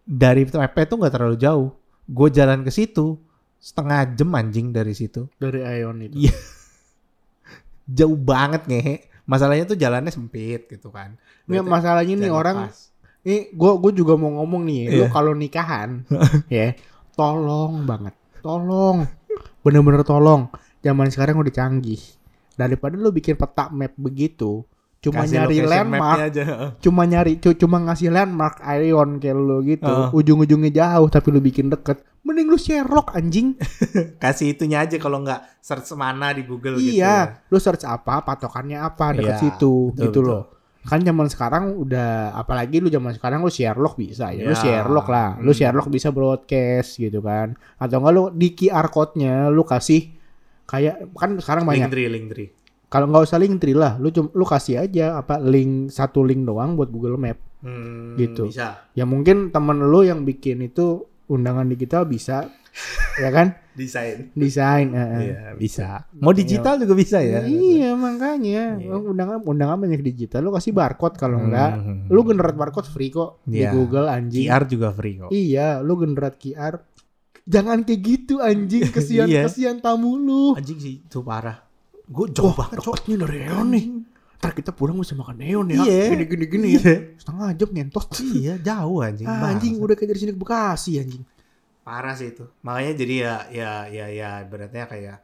[0.04, 1.72] dari mapnya tuh nggak terlalu jauh
[2.06, 3.16] gue jalan ke situ
[3.58, 6.28] setengah jam anjing dari situ Dari Aeon itu.
[6.28, 6.36] Iya.
[7.98, 8.96] jauh banget ngehe
[9.26, 12.78] masalahnya tuh jalannya sempit gitu kan Ini Berarti masalahnya nih orang pas.
[13.26, 15.10] Nih, gue gue juga mau ngomong nih, lu Iya.
[15.10, 16.06] kalau nikahan,
[16.48, 16.78] ya,
[17.12, 19.10] tolong banget, tolong,
[19.60, 20.46] bener-bener tolong.
[20.80, 21.98] Zaman sekarang udah canggih.
[22.54, 24.62] Daripada lu bikin peta map begitu,
[25.02, 26.44] cuma Kasih nyari landmark, aja
[26.78, 30.14] cuma nyari, cu- cuma ngasih landmark Ion kayak lu gitu, Heeh.
[30.14, 33.58] ujung-ujungnya jauh tapi lu bikin deket, mending lu Sherlock anjing.
[34.24, 38.78] kasih itunya aja kalau nggak search mana di Google gitu iya, lu search apa, patokannya
[38.78, 40.30] apa deket Iya, situ, betul, gitu betul.
[40.30, 40.44] loh.
[40.86, 44.46] Kan zaman sekarang udah apalagi lu zaman sekarang lu Sherlock bisa ya.
[44.46, 44.62] Lu Iya.
[44.62, 45.36] Sherlock lah.
[45.38, 45.58] Lu Hmm.
[45.58, 47.54] Sherlock bisa broadcast gitu kan.
[47.76, 50.14] Atau enggak lu di QR code-nya lu kasih
[50.64, 51.90] kayak kan sekarang link banyak.
[51.90, 52.50] tree link tree
[52.86, 56.46] Kalau nggak usah link tree lah, lu cum, lu kasih aja apa link satu link
[56.46, 57.36] doang buat Google Map.
[57.60, 58.48] Hmm, Gitu.
[58.48, 62.46] bisa Ya mungkin temen lu yang bikin itu undangan digital bisa
[63.18, 63.48] ya kan?
[63.72, 65.20] desain Desain, eh.
[65.22, 66.08] Iya, bisa.
[66.16, 67.44] Mau digital juga bisa ya.
[67.44, 68.96] Iya makanya Iya.
[68.96, 71.46] undangan undangan banyak digital lu kasih barcode kalau Hmm.
[71.46, 71.72] enggak
[72.08, 73.72] lu generate barcode free kok di Iya.
[73.72, 74.48] Google anjing.
[74.48, 75.30] QR juga free kok.
[75.30, 76.80] Iya, lu generate QR.
[77.44, 79.44] Jangan kayak gitu anjing, kesian Iya.
[79.46, 80.56] kesian tamu lu.
[80.56, 81.60] Anjing sih itu parah.
[82.06, 82.96] Gue jauh banget cok.
[82.96, 83.86] Dekatnya dari Neon nih.
[84.36, 85.84] Ntar kita pulang bisa makan neon ya.
[85.84, 86.04] Iya.
[86.12, 86.80] Gini gini gini ya.
[86.80, 86.96] Iya.
[87.18, 88.08] Setengah jam ngentot.
[88.24, 89.26] Iya jauh anjing.
[89.26, 91.24] Ah, anjing udah kayak dari sini ke Bekasi anjing.
[91.86, 92.50] Parah sih itu.
[92.66, 95.18] Makanya jadi ya ya ya ya beratnya kayak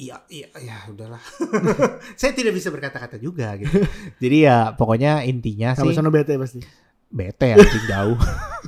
[0.00, 1.20] Iya, iya, ya udahlah.
[2.20, 3.84] Saya tidak bisa berkata-kata juga gitu.
[4.22, 6.64] Jadi ya pokoknya intinya Sampai sih sana bete pasti.
[7.12, 8.16] bete anjing jauh.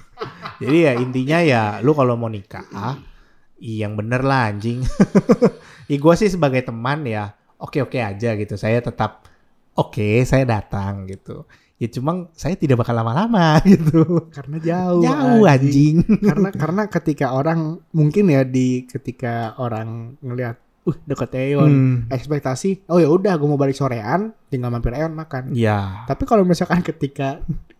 [0.60, 4.84] Jadi ya intinya ya lu kalau mau nikah ih, yang bener lah anjing.
[5.88, 8.54] ya gue sih sebagai teman ya oke-oke aja gitu.
[8.60, 9.24] Saya tetap
[9.72, 11.48] oke, saya datang gitu.
[11.82, 14.30] Ya cuma saya tidak bakal lama-lama gitu.
[14.30, 15.02] Karena jauh.
[15.02, 16.06] Jauh anjing.
[16.30, 21.96] karena karena ketika orang mungkin ya di ketika orang ngelihat uh deket Eon Hmm.
[22.06, 26.02] ekspektasi oh ya udah gue mau balik sorean tinggal mampir Eon makan Ya.
[26.06, 27.38] tapi kalau misalkan ketika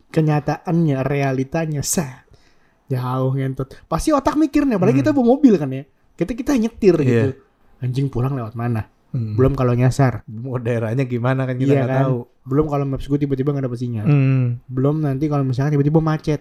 [0.09, 2.23] kenyataannya realitanya sah
[2.87, 5.03] jauh ngentot pasti otak mikir nih apalagi Hmm.
[5.03, 5.83] kita bawa mobil kan ya
[6.15, 7.03] kita kita nyetir Iya.
[7.03, 7.31] gitu
[7.81, 9.37] anjing pulang lewat mana Hmm.
[9.37, 12.03] belum kalau nyasar Mau daerahnya gimana kan kita Iya nggak kan?
[12.03, 12.19] tahu.
[12.43, 14.45] belum kalau maps gue tiba-tiba nggak dapet sinyal Hmm.
[14.67, 16.41] belum nanti kalau misalkan tiba-tiba macet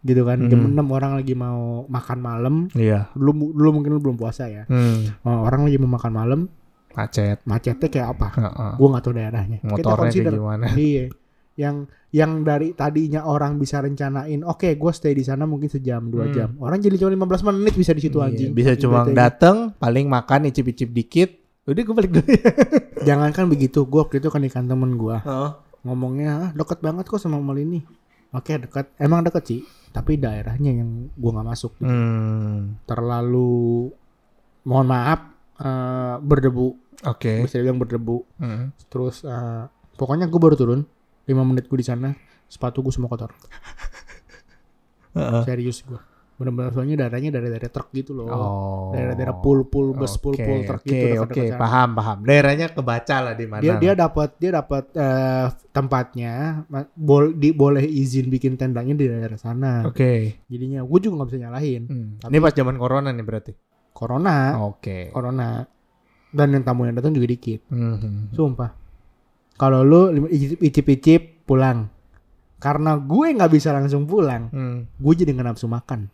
[0.00, 0.74] gitu kan jam Hmm.
[0.74, 3.10] 6 orang lagi mau makan malam Iya.
[3.12, 5.10] dulu dulu mungkin lu belum puasa ya Hmm.
[5.22, 6.40] Oh, orang lagi mau makan malam
[6.90, 7.38] Macet.
[7.44, 8.72] macetnya kayak apa Heeh.
[8.74, 10.66] gue nggak tahu daerahnya kita Motornya consider kayak gimana?
[10.80, 11.04] iya
[11.54, 11.76] yang
[12.08, 16.32] yang dari tadinya orang bisa rencanain oke gue stay di sana mungkin sejam dua Hmm.
[16.32, 19.56] jam orang jadi cuma 15 menit bisa di situ Iya, anjing Bisa Saking cuma dateng,
[19.74, 21.30] paling makan icip-icip dikit.
[21.68, 22.48] Udah gue balik dulu ya.
[23.08, 25.52] jangankan begitu gue waktu itu kan ikan temen gue Oh.
[25.80, 27.84] ngomongnya ah, deket banget kok sama mal ini
[28.30, 31.84] oke deket emang deket sih tapi daerahnya yang gue nggak masuk gitu.
[31.84, 32.76] Hmm.
[32.82, 33.92] terlalu
[34.62, 35.20] mohon maaf
[35.56, 36.72] eh, berdebu
[37.04, 37.44] Oke.
[37.44, 38.72] bisa dibilang berdebu Hmm.
[38.86, 40.80] terus eh, pokoknya gue baru turun
[41.24, 42.10] 5 menit gue di sana
[42.44, 43.30] sepatu gue semua kotor
[45.14, 45.42] Heeh.
[45.44, 46.00] serius gue
[46.38, 48.94] bener-bener soalnya daerahnya dari daerah truk gitu loh Oh.
[48.94, 51.58] daerah-daerah pool pool bus pool Oke, pool truk Oke, gitu oke, sana.
[51.58, 52.16] paham, paham.
[52.22, 53.58] Daerahnya kebaca lah di mana.
[53.58, 59.34] dia dia dapat dia dapat eh, tempatnya bol di boleh izin bikin tendanya di daerah
[59.34, 60.46] sana Oke.
[60.46, 62.08] jadinya gue juga nggak bisa nyalahin Hmm.
[62.18, 63.52] Tapi- Ini pas zaman corona nih berarti.
[63.90, 65.10] corona Oke.
[65.10, 65.66] corona
[66.28, 68.30] dan yang tamu yang datang juga dikit Hmm.
[68.30, 68.70] sumpah
[69.54, 71.90] kalau lu icip icip pulang
[72.56, 74.86] karena gue nggak bisa langsung pulang Hmm.
[74.92, 76.06] gue jadi nggak nafsu makan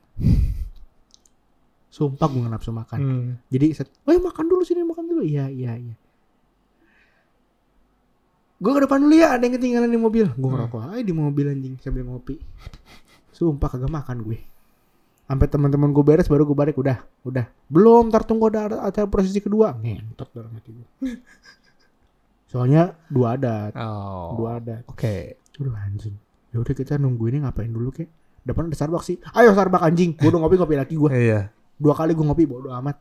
[1.88, 2.98] sumpah gue nafsu makan.
[2.98, 3.30] Hmm.
[3.46, 5.22] jadi set, eh makan dulu sini makan dulu.
[5.22, 5.94] Iya iya iya.
[8.58, 10.26] Gue ke depan dulu ya ada yang ketinggalan di mobil.
[10.34, 10.58] Gue Hmm.
[10.58, 12.42] ngerokok aja di mobil anjing sambil ngopi.
[13.30, 14.38] Sumpah kagak makan gue.
[15.24, 17.46] Sampai teman-teman gue beres baru gue balik udah udah.
[17.70, 19.78] Belum ntar tunggu ada acara prosesi kedua.
[19.78, 20.86] Ngentot dalam hati gue
[22.44, 23.74] soalnya dua adat.
[23.74, 24.38] Oh.
[24.38, 24.86] dua adat.
[24.86, 25.38] Oke.
[25.58, 26.14] Udah anjing.
[26.54, 28.06] Ya udah kita nunggu ini ngapain dulu kek
[28.44, 29.16] depan ada Starbucks sih.
[29.32, 30.14] Ayo Starbucks anjing.
[30.14, 31.40] Gue udah ngopi ngopi lagi gue Iya.
[31.74, 33.00] dua kali gue ngopi bodo amat.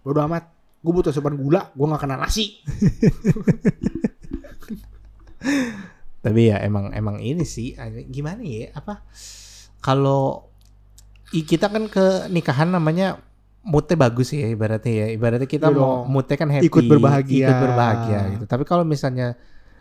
[0.00, 0.48] Bodo amat.
[0.78, 2.58] Gue butuh sepan gula gue nggak kena nasi.
[6.22, 7.74] Tapi ya emang emang ini sih
[8.06, 9.02] gimana ya apa
[9.82, 10.46] kalau
[11.26, 13.18] kita kan ke nikahan namanya
[13.62, 15.06] moodnya bagus ya ibaratnya ya.
[15.10, 17.46] Ibaratnya kita Iya mau moodnya kan happy Ikut berbahagia.
[17.46, 18.44] ikut berbahagia gitu.
[18.46, 19.34] Tapi kalau misalnya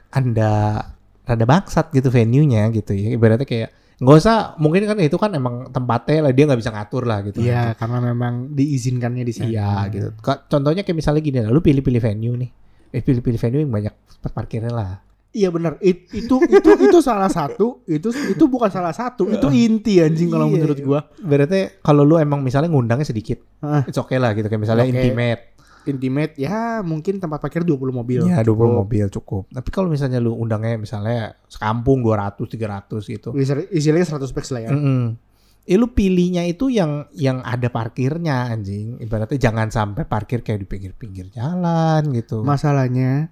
[0.10, 0.82] anda
[1.22, 3.70] rada bangsat gitu venue-nya gitu ya ibaratnya kayak
[4.02, 7.38] nggak usah mungkin kan itu kan emang tempatnya lah dia nggak bisa ngatur lah gitu
[7.38, 10.10] Iya karena memang diizinkannya di sana Iya gitu.
[10.20, 12.50] Contohnya kayak misalnya gini lah, lu pilih-pilih venue nih.
[12.90, 14.92] Eh pilih-pilih venue yang banyak tempat parkirnya lah.
[15.32, 20.04] iya benar It- itu itu itu salah satu itu itu bukan salah satu itu inti
[20.04, 20.84] anjing kalau Iya, menurut iya.
[20.84, 23.88] gua Berarti kalau lu emang misalnya ngundangnya sedikit, Hah.
[23.88, 24.92] it's okay lah gitu kayak misalnya Oke.
[24.92, 25.51] intimate.
[25.86, 28.70] Intimate ya mungkin tempat parkir 20 mobil Ya 20 Cukup.
[28.76, 29.44] mobil cukup.
[29.50, 33.30] Tapi kalau misalnya lu undangnya misalnya sekampung 200 300 gitu.
[33.70, 35.18] Istilahnya 100 packs lah ya Mm-mm.
[35.62, 38.98] Eh lu pilihnya itu yang yang ada parkirnya anjing.
[38.98, 42.42] Ibaratnya jangan sampai parkir kayak di pinggir-pinggir jalan gitu.
[42.42, 43.30] masalahnya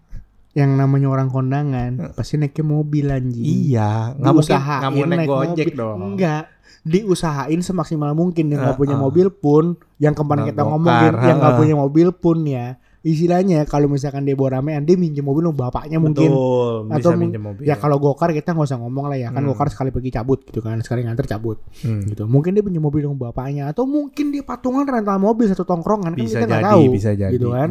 [0.51, 5.13] yang namanya orang kondangan pasti naiknya mobil anjing iya, nggak mungkin Diusahain nggak mau naik
[5.15, 5.77] naik gojek mobil.
[5.77, 5.99] dong.
[6.03, 6.43] Enggak.
[6.81, 9.01] Diusahain semaksimal mungkin yang nggak Uh, punya uh.
[9.01, 11.59] mobil pun, yang kemarin kita ngomongin yang nggak uh.
[11.59, 12.75] punya mobil pun ya.
[12.99, 16.27] Istilahnya kalau misalkan dia bawa ramean, dia minjem mobil sama bapaknya mungkin.
[16.35, 17.63] Betul, Atau minjem mobil.
[17.63, 19.55] Ya kalau gokar kita nggak usah ngomong lah ya kan Hmm.
[19.55, 22.03] gokar sekali pergi cabut gitu kan sekali nganter cabut Hmm.
[22.03, 26.11] gitu mungkin dia punya mobil sama bapaknya atau mungkin dia patungan rental mobil satu tongkrongan
[26.11, 27.31] kan bisa kita nggak jadi, tahu bisa jadi.
[27.31, 27.69] gitu kan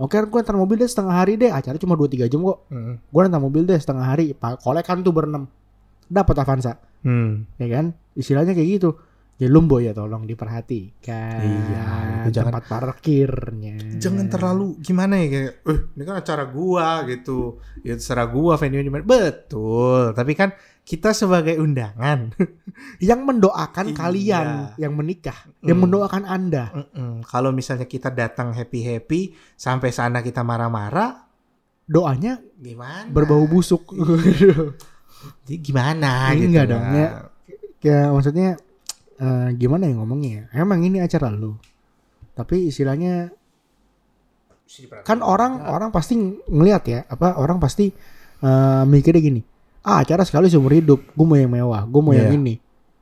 [0.00, 2.96] oke gue rental mobil deh setengah hari deh acara cuma 2-3 jam kok Hmm.
[2.96, 5.44] gue rental mobil deh setengah hari pak kolek kan tuh berenam
[6.08, 7.48] dapat Avanza Hmm.
[7.56, 8.90] ya kan istilahnya kayak gitu
[9.36, 11.84] ya lumbo ya tolong diperhatikan Iya,
[12.20, 17.56] itu jangan- tempat parkirnya Jangan terlalu gimana ya kayak, eh ini kan acara gua gitu,
[17.80, 19.00] ya terserah gua venue di mana.
[19.00, 22.36] Betul, tapi kan kita sebagai undangan,
[23.00, 23.96] yang mendoakan Iya.
[23.96, 25.88] kalian yang menikah yang Hmm.
[25.88, 27.24] mendoakan anda Mm-mm.
[27.24, 29.20] kalau misalnya kita datang happy happy,
[29.54, 31.16] sampai sana kita marah-marah,
[31.82, 33.08] doanya gimana?
[33.08, 33.88] berbau busuk
[35.44, 36.30] Jadi gimana?
[36.30, 37.08] Ini gitu enggak dong, ya.
[37.80, 38.48] ya maksudnya
[39.16, 40.44] eh, gimana ya ngomongnya ya?
[40.58, 41.56] emang ini acara lu
[42.32, 43.28] tapi istilahnya
[45.02, 46.14] kan orang orang pasti
[46.46, 47.90] ngelihat ya apa orang pasti
[48.38, 49.40] eh, mikirnya gini
[49.82, 52.36] ah acara sekali seumur hidup gue mau yang mewah gue mau yang Iya.
[52.36, 52.54] ini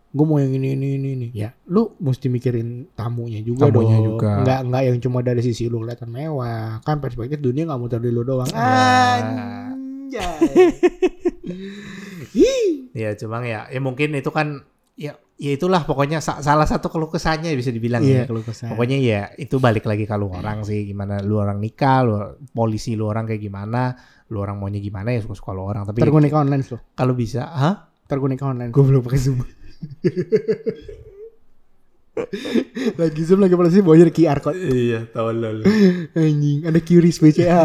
[0.09, 4.17] gue mau yang ini ini ini ini ya lu mesti mikirin tamunya juga Tamunya dong
[4.17, 4.41] juga.
[4.41, 8.09] nggak nggak yang cuma dari sisi lu kelihatan mewah kan perspektif dunia nggak muter di
[8.09, 9.77] lu doang Ya.
[10.09, 10.41] Anjay.
[12.99, 14.67] Ya cuma ya, ya mungkin itu kan
[14.99, 18.27] ya ya itulah pokoknya sa- salah satu keluh kesahnya bisa dibilang Iya, ya.
[18.27, 18.75] kalau kesal.
[18.75, 22.15] Pokoknya ya itu balik lagi ke lu orang sih gimana lu orang nikah, lu
[22.51, 23.95] polisi lu orang kayak gimana,
[24.35, 26.83] lu orang maunya gimana ya suka-suka lu orang tapi nikah online loh.
[26.93, 27.87] kalau bisa, hah?
[28.09, 28.73] Nikah online.
[28.75, 29.39] Gue belum pakai Zoom.
[32.99, 34.59] lagi Zoom lagi polisi bayar QR code.
[34.59, 35.63] Iya, tolol.
[36.19, 37.63] Anjing, ada QRIS BCA.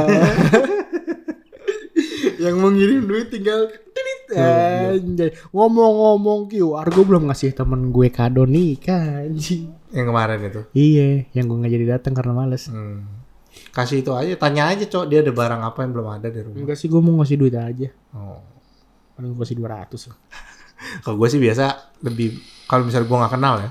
[2.44, 4.20] Yang mau ngirim duit tinggal titit.
[4.36, 5.32] Anjay.
[5.56, 9.72] Ngomong-ngomong QR, gue belum ngasih temen gue kado nikah anjing.
[9.94, 10.62] Yang kemarin itu.
[10.74, 12.68] Iya, yang gue gak jadi datang karena males.
[12.68, 13.06] Hmm.
[13.70, 16.58] Kasih itu aja, tanya aja cok dia ada barang apa yang belum ada di rumah.
[16.58, 17.90] Enggak sih, gue mau ngasih duit aja.
[18.18, 18.42] Oh.
[19.14, 20.18] Paling gue kasih 200 lah.
[21.06, 21.66] Kalau gue sih biasa
[22.04, 22.36] lebih
[22.68, 23.70] kalau misalnya gue nggak kenal ya,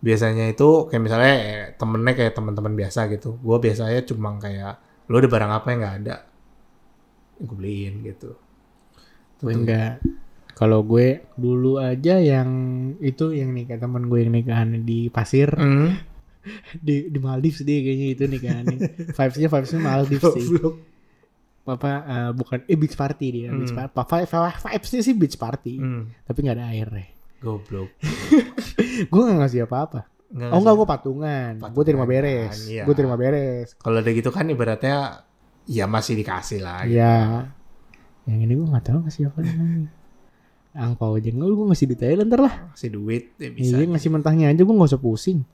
[0.00, 3.36] biasanya itu kayak misalnya eh, temennya kayak teman-teman biasa gitu.
[3.42, 6.14] Gue biasanya cuma kayak lo ada barang apa yang nggak ada,
[7.40, 8.36] gue beliin gitu.
[9.38, 10.04] Gue enggak.
[10.52, 12.50] Kalau gue dulu aja yang
[12.98, 15.96] itu yang nikah temen gue yang nikahan di pasir Hmm.
[16.78, 18.78] di di Maldives dia kayaknya itu nikahannya.
[19.16, 20.46] vibesnya vibesnya Maldives sih.
[21.62, 23.88] Apa eh, bukan eh beach party dia, beach Hmm.
[23.88, 24.26] party.
[24.58, 26.02] Vibesnya sih beach party, Hmm.
[26.22, 27.08] tapi nggak ada airnya.
[27.38, 27.88] Goblok.
[29.10, 30.04] gue gak ngasih apa-apa.
[30.28, 31.52] Nggak Oh enggak, gue patungan.
[31.54, 32.56] Gue Patungan terima kan, beres.
[32.66, 32.82] iya.
[32.84, 33.68] Gue terima beres.
[33.76, 35.24] Kalau ada gitu kan ibaratnya
[35.70, 36.82] ya masih dikasih lah.
[36.82, 36.98] gitu.
[36.98, 37.46] Iya.
[38.26, 39.90] Yang ini gue gak tahu ngasih apa namanya.
[40.70, 42.54] Angpau aja enggak, gue ngasih detail ntar lah.
[42.74, 43.78] Kasih duit ya bisa.
[43.78, 45.46] Iya ngasih mentahnya aja gue gak usah pusing.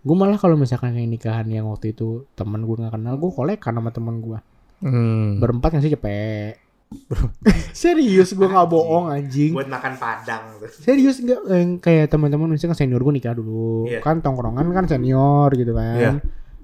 [0.00, 3.72] Gue malah kalau misalkan kayak nikahan yang waktu itu teman gue gak kenal, gue kolekan
[3.76, 4.38] sama teman gue.
[4.80, 5.36] Hmm.
[5.42, 6.54] Berempat ngasih cepet.
[7.76, 9.52] Serius gue gak bohong anjing.
[9.52, 10.72] Buat makan padang tuh.
[10.72, 13.88] Serius enggak yang kayak teman-teman misalkan senior gue nikah dulu.
[13.88, 14.00] Iya.
[14.00, 15.96] Kan tongkrongan kan senior gitu kan.
[15.96, 16.12] Iya.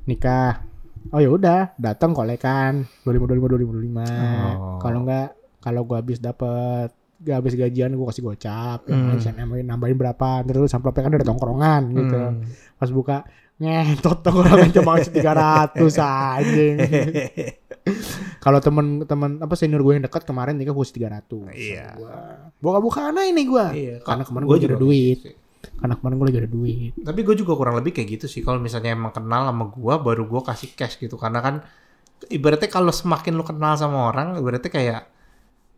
[0.08, 0.73] Nikah.
[1.08, 4.00] Oh ya udah, datang kolekan 25 25 25 25.
[4.00, 4.78] Oh.
[4.78, 9.16] Kalau enggak kalau gue habis dapet gak habis gajian gue kasih gocap Hmm.
[9.16, 12.44] ya, nambahin, nambahin berapa terus samplopnya kan ada tongkrongan gitu Hmm.
[12.74, 13.16] pas buka
[13.56, 16.76] ngentot tongkrongan cuma ngasih 300 anjing
[18.44, 21.86] kalau temen-temen apa senior gue yang dekat kemarin nikah gue kasih 300 Iya.
[21.96, 22.14] gua
[22.60, 25.34] buka-bukaan aja nih gue Iya, karena kemarin gua gue juga duit sih.
[25.74, 28.40] Karena kemarin gue lagi ada duit Tapi gue juga kurang lebih kayak gitu sih.
[28.40, 31.14] Kalau misalnya emang kenal sama gue, baru gue kasih cash gitu.
[31.14, 31.54] Karena kan
[32.26, 35.00] ibaratnya kalau semakin lu kenal sama orang, ibaratnya kayak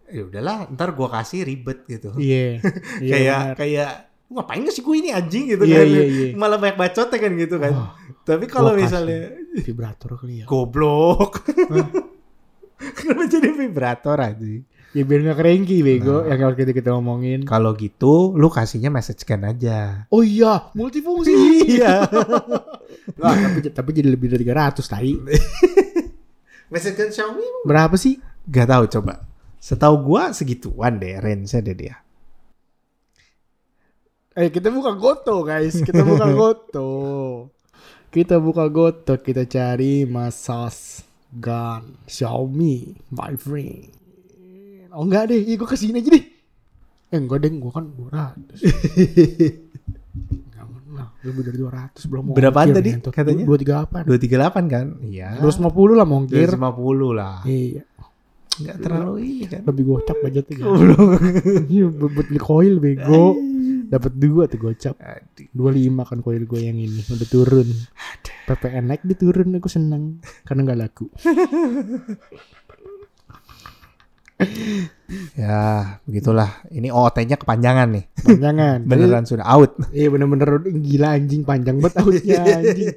[0.07, 2.15] ya udahlah, ntar gue kasih ribet gitu.
[2.17, 2.63] iya
[3.03, 3.55] iya kayak benar.
[3.59, 3.91] kayak
[4.27, 5.87] ngapain sih gue ini anjing gitu Iya, kan?
[5.87, 6.27] iya, iya.
[6.35, 7.73] Malah banyak bacotnya kan gitu kan.
[7.75, 7.91] Oh,
[8.23, 11.47] Tapi kalau misalnya vibrator kali ya goblok,
[12.99, 14.47] kenapa jadi vibrator aja?
[14.95, 16.31] Ya biar gak kerengki bego Nah.
[16.35, 20.07] yang kalau kita kita ngomongin Kalau gitu, lu kasihnya message can aja.
[20.13, 21.35] Oh iya, multifungsi.
[21.81, 22.07] Iya.
[23.23, 25.13] Wah, tapi tapi jadi lebih dari 300 tadi.
[26.73, 28.19] Message can Xiaomi Berapa sih?
[28.47, 29.23] Gak tahu coba.
[29.59, 31.97] Setahu gua segituan deh range-nya deh dia.
[34.37, 35.81] Eh, kita buka Goto, guys.
[35.81, 36.91] Kita buka Goto.
[38.13, 44.06] Kita buka Goto, kita cari massage gun Xiaomi, my friend.
[44.97, 46.25] Oh enggak deh, iya gue ke sini aja deh.
[47.07, 48.57] Eh enggak deh, gue kan 200.
[50.17, 53.13] Enggak pernah, lebih dari 200 belum mau Berapaan tadi ngentot.
[53.13, 53.45] katanya?
[53.45, 54.09] 238.
[54.09, 54.87] 238 kan?
[55.05, 55.29] Iya.
[55.39, 56.49] 250 lah mau ongkir.
[56.51, 57.37] 250 lah.
[57.45, 57.85] Iya,
[58.57, 59.61] Enggak terlalu ini kan.
[59.63, 60.57] lebih gocap budgetnya.
[60.59, 61.21] Goblok.
[61.69, 63.37] Iya, buat beli koil bego.
[63.87, 64.97] Dapat dua tuh gocap.
[64.97, 65.47] Aduh.
[65.53, 67.69] 25 kan koil gue yang ini udah turun.
[68.47, 71.07] PPN naik dia turun aku seneng karena nggak laku.
[75.39, 76.67] Ya, begitulah.
[76.69, 78.05] Ini OOT-nya kepanjangan nih.
[78.21, 78.79] Panjangan.
[78.91, 79.79] Beneran sudah out.
[79.95, 82.95] Iya bener-bener gila anjing panjang banget outnya anjing.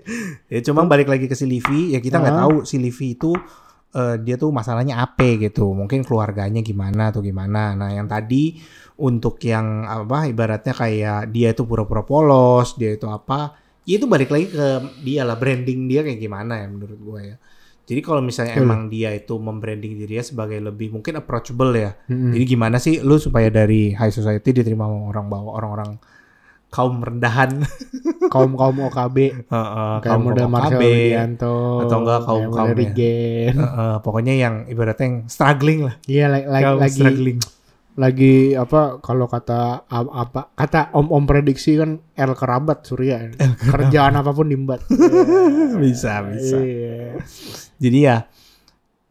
[0.49, 2.41] Ya cuma balik lagi ke si Livi, ya kita nggak Ah.
[2.43, 3.31] tahu si Livi itu
[3.89, 5.71] eh, dia tuh masalahnya apa gitu.
[5.71, 7.77] Mungkin keluarganya gimana atau gimana.
[7.77, 8.57] Nah, yang tadi
[8.99, 13.53] untuk yang apa ibaratnya kayak dia itu pura-pura polos, dia itu apa?
[13.85, 14.67] Ya itu balik lagi ke
[15.01, 17.35] dia lah branding dia kayak gimana ya menurut gue ya.
[17.89, 18.65] Jadi kalau misalnya Betul.
[18.65, 21.97] emang dia itu membranding dirinya sebagai lebih mungkin approachable ya.
[22.05, 22.31] Mm-mm.
[22.31, 25.91] Jadi gimana sih lu supaya dari high society diterima sama orang bawah orang-orang
[26.69, 27.65] kaum rendahan
[28.33, 30.83] kaum kaum OKB Heeh, kayak kaum model kaum Marcel KB.
[30.85, 32.77] Widianto Atau enggak kaum- kaum ya.
[32.77, 33.53] Regen.
[33.57, 35.95] Heeh, pokoknya yang ibaratnya yang struggling lah.
[36.05, 37.39] Iya like, like, Kaum lagi struggling.
[37.99, 43.27] Lagi apa kalau kata apa kata om om prediksi kan El kerabat Surya
[43.59, 44.79] kerjaan apa pun dimbat
[45.75, 46.57] Bisa, bisa.
[46.57, 47.19] Iya.
[47.75, 48.23] Jadi ya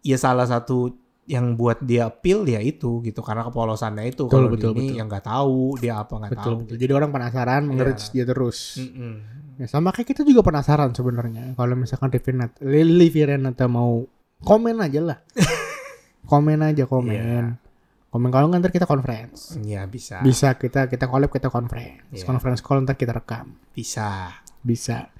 [0.01, 0.89] ya salah satu
[1.29, 4.97] yang buat dia appeal ya itu gitu karena kepolosannya itu Betul, kalau betul, ini betul.
[4.97, 6.55] yang nggak tahu dia apa nggak tahu.
[6.65, 8.13] betul jadi orang penasaran mengerus Iya.
[8.15, 9.13] dia terus Mm-mm.
[9.61, 14.09] ya, sama kayak kita juga penasaran sebenarnya kalau misalkan Rivenat Livi Renata mau
[14.41, 15.19] komen aja lah
[16.33, 17.68] komen aja komen Iya.
[18.09, 19.53] Komen kalau nggak ntar kita conference.
[19.61, 20.25] Ya bisa.
[20.25, 22.09] Bisa kita kita collab kita conference.
[22.09, 22.25] Iya.
[22.25, 23.53] Conference call ntar kita rekam.
[23.77, 24.33] Bisa.
[24.65, 25.13] Bisa.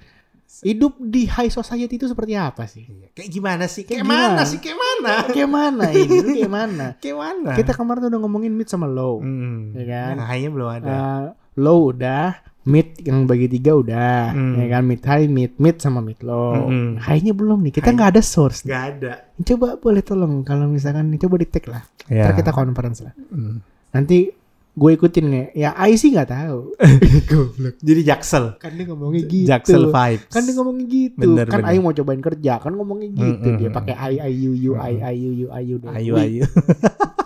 [0.65, 2.89] Hidup di high society itu seperti apa sih?
[2.89, 3.13] Iya.
[3.13, 3.85] Kayak gimana sih?
[3.85, 4.41] Kayak Kayak, mana gimana?
[4.49, 4.57] sih?
[4.57, 5.13] Kayak mana?
[5.29, 6.17] Kayak mana ini?
[6.33, 6.85] Kayak mana?
[7.05, 7.51] Kayak mana?
[7.53, 9.21] Kita kemarin tuh udah ngomongin mid sama low.
[9.21, 9.77] Hmm.
[9.77, 10.13] Ya kan?
[10.17, 10.89] Nah, high-nya belum ada.
[10.89, 11.23] Uh,
[11.61, 14.61] low udah, mid yang bagi tiga udah, Hmm.
[14.61, 16.69] ya kan mid high, mid mid sama mid low.
[16.69, 17.01] Mm-mm.
[17.01, 17.73] High-nya belum nih.
[17.73, 18.61] Kita nggak ada source.
[18.61, 18.69] nih.
[18.69, 19.11] Gak ada.
[19.41, 21.81] Coba boleh tolong kalau misalkan coba di tag lah.
[22.05, 22.29] Ya.
[22.29, 23.13] Ntar kita conference lah.
[23.33, 23.65] Hmm.
[23.89, 24.29] Nanti
[24.69, 25.47] gue ikutin nggak?
[25.53, 26.71] Ya I sih nggak tahu.
[27.29, 27.75] Goblok.
[27.81, 28.45] Jadi jaksel.
[28.55, 29.47] Kan dia ngomongnya gitu.
[29.49, 30.29] Jaksel vibes.
[30.29, 31.19] Kan dia ngomongnya gitu.
[31.19, 31.81] Bener, kan bener.
[31.81, 33.47] Mau cobain kerja, kan ngomongnya gitu.
[33.49, 34.93] Mm, mm, Dia pakai I I U U I.
[35.01, 35.89] I U U I U deh.
[35.91, 36.43] ayu Wih, ayu.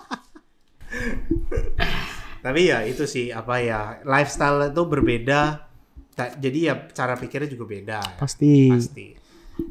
[2.44, 5.64] Tapi ya itu sih apa ya lifestyle itu berbeda.
[6.12, 8.00] Ta- Jadi ya cara pikirnya juga beda.
[8.04, 8.16] ya.
[8.16, 8.68] Pasti.
[8.70, 9.08] Pasti.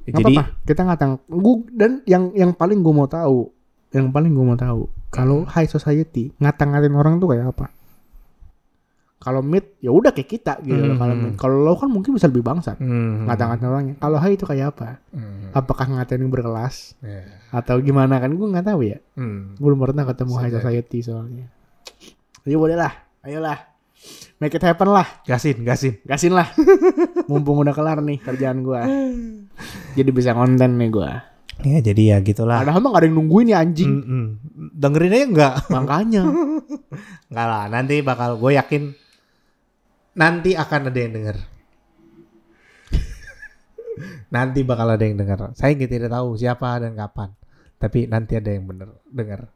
[0.02, 0.44] Nggak Jadi apa-apa.
[0.64, 1.12] kita ngatang.
[1.28, 3.50] Gue dan yang yang paling gue mau tahu,
[3.90, 7.66] yang paling gue mau tahu, kalau high society ngatang-ngatain orang tuh kayak apa?
[9.18, 10.98] Kalau mid ya udah kayak kita gitu loh.
[10.98, 11.22] Kalau Hmm.
[11.24, 12.74] mid, kalau low kan mungkin bisa lebih bangsat.
[12.76, 13.30] hmm.
[13.30, 13.94] Ngata-ngatain orangnya.
[13.96, 14.98] Kalau high itu kayak apa?
[15.14, 15.50] Hmm.
[15.52, 17.22] Apakah ngatain yang berkelas Ya.
[17.52, 18.32] atau gimana kan?
[18.32, 18.98] Gue nggak tahu ya.
[19.14, 19.54] Hmm.
[19.54, 21.46] Gue belum pernah ketemu high Bisa society soalnya.
[22.42, 23.58] Jadi boleh lah, ayolah,
[24.42, 26.02] make it happen lah, Gasin, gasin.
[26.02, 26.50] gasin lah.
[27.30, 28.80] Mumpung udah kelar nih kerjaan gue.
[29.94, 31.10] Jadi bisa konten nih gue.
[31.62, 32.66] Ya jadi ya gitulah.
[32.66, 33.92] Padahal mah gak ada yang nungguin nih anjing.
[34.02, 34.24] Mm-mm.
[34.74, 35.54] Dengerin aja enggak?
[35.70, 36.22] Makanya.
[37.30, 38.82] Enggak lah, nanti bakal gue yakin
[40.18, 41.36] nanti akan ada yang denger.
[44.34, 45.54] nanti bakal ada yang denger.
[45.54, 47.30] Saya tidak tahu siapa dan kapan.
[47.78, 49.46] Tapi nanti ada yang bener denger.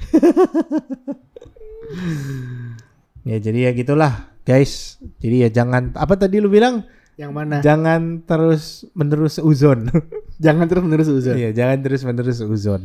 [3.28, 4.98] ya jadi ya gitulah guys.
[5.20, 6.82] Jadi ya jangan apa tadi lu bilang
[7.14, 7.56] Yang mana?
[7.60, 9.86] jangan terus menerus uzon.
[10.40, 11.36] Jangan terus menerus uzon.
[11.36, 12.80] Iya, jangan terus menerus uzon.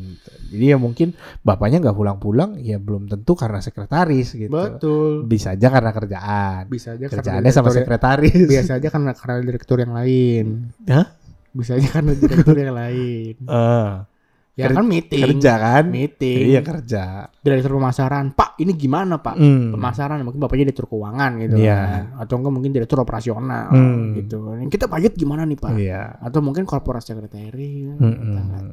[0.52, 4.52] Jadi ya mungkin bapaknya nggak pulang-pulang, ya belum tentu karena sekretaris gitu.
[4.52, 5.24] Betul.
[5.24, 6.68] Bisa aja karena kerjaan.
[6.68, 8.44] Bisa aja karena Kerjaannya sama direktur- sekretaris.
[8.52, 10.46] Biasa aja karena karena direktur yang lain.
[10.84, 11.08] Hah?
[11.56, 13.34] Bisa aja karena direktur yang lain.
[13.40, 13.92] Eh,
[14.56, 15.20] Ya Ker- kan meeting.
[15.22, 15.84] kerja kan?
[15.86, 16.48] Meeting.
[16.48, 17.28] Iya kerja.
[17.38, 18.32] Direktur pemasaran.
[18.32, 19.36] Pak, ini gimana, Pak?
[19.36, 19.76] Hmm.
[19.76, 21.76] Pemasaran mungkin bapaknya direktur keuangan gitu Iya.
[21.76, 22.04] kan.
[22.24, 24.16] Atau enggak mungkin direktur operasional Hmm.
[24.16, 24.56] gitu.
[24.66, 25.72] Kita budget gimana nih, Pak?
[25.76, 26.24] Iya.
[26.24, 27.92] Atau mungkin korporat sekretari.
[27.92, 28.72] Kita tahu.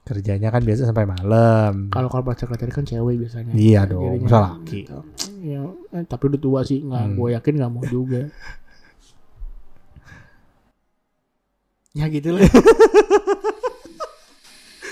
[0.00, 1.86] Kerjanya kan biasa sampai malam.
[1.88, 3.50] Kalau korporat sekretari kan cewek biasanya.
[3.52, 4.70] Iya dong, Jadinya masa laki.
[4.80, 4.98] gitu.
[5.40, 5.60] Ya,
[5.92, 7.04] eh, tapi udah tua sih, nggak.
[7.04, 7.14] Hmm.
[7.16, 8.22] Gue yakin nggak mau juga.
[11.92, 12.42] ya gitu lah.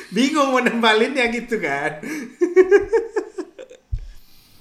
[0.09, 2.01] Bingung mau nembalinnya gitu kan.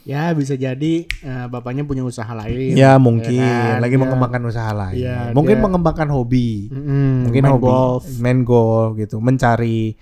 [0.08, 2.72] ya bisa jadi eh, bapaknya punya usaha lain.
[2.74, 3.80] Ya mungkin kan?
[3.80, 4.00] lagi Ya.
[4.00, 4.98] mengembangkan usaha lain.
[4.98, 6.68] Iya, mungkin dia- mengembangkan hobi.
[6.68, 8.04] Mm-mm, Mungkin main hobi golf.
[8.18, 9.96] main golf gitu, mencari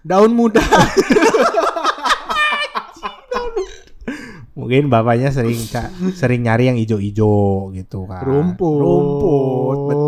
[0.00, 0.62] Daun muda.
[4.58, 5.54] Mungkin bapaknya sering
[6.12, 7.36] sering nyari yang ijo-ijo
[7.70, 8.26] gitu kan.
[8.26, 8.80] Rumput.
[8.82, 10.07] Rumput, betul.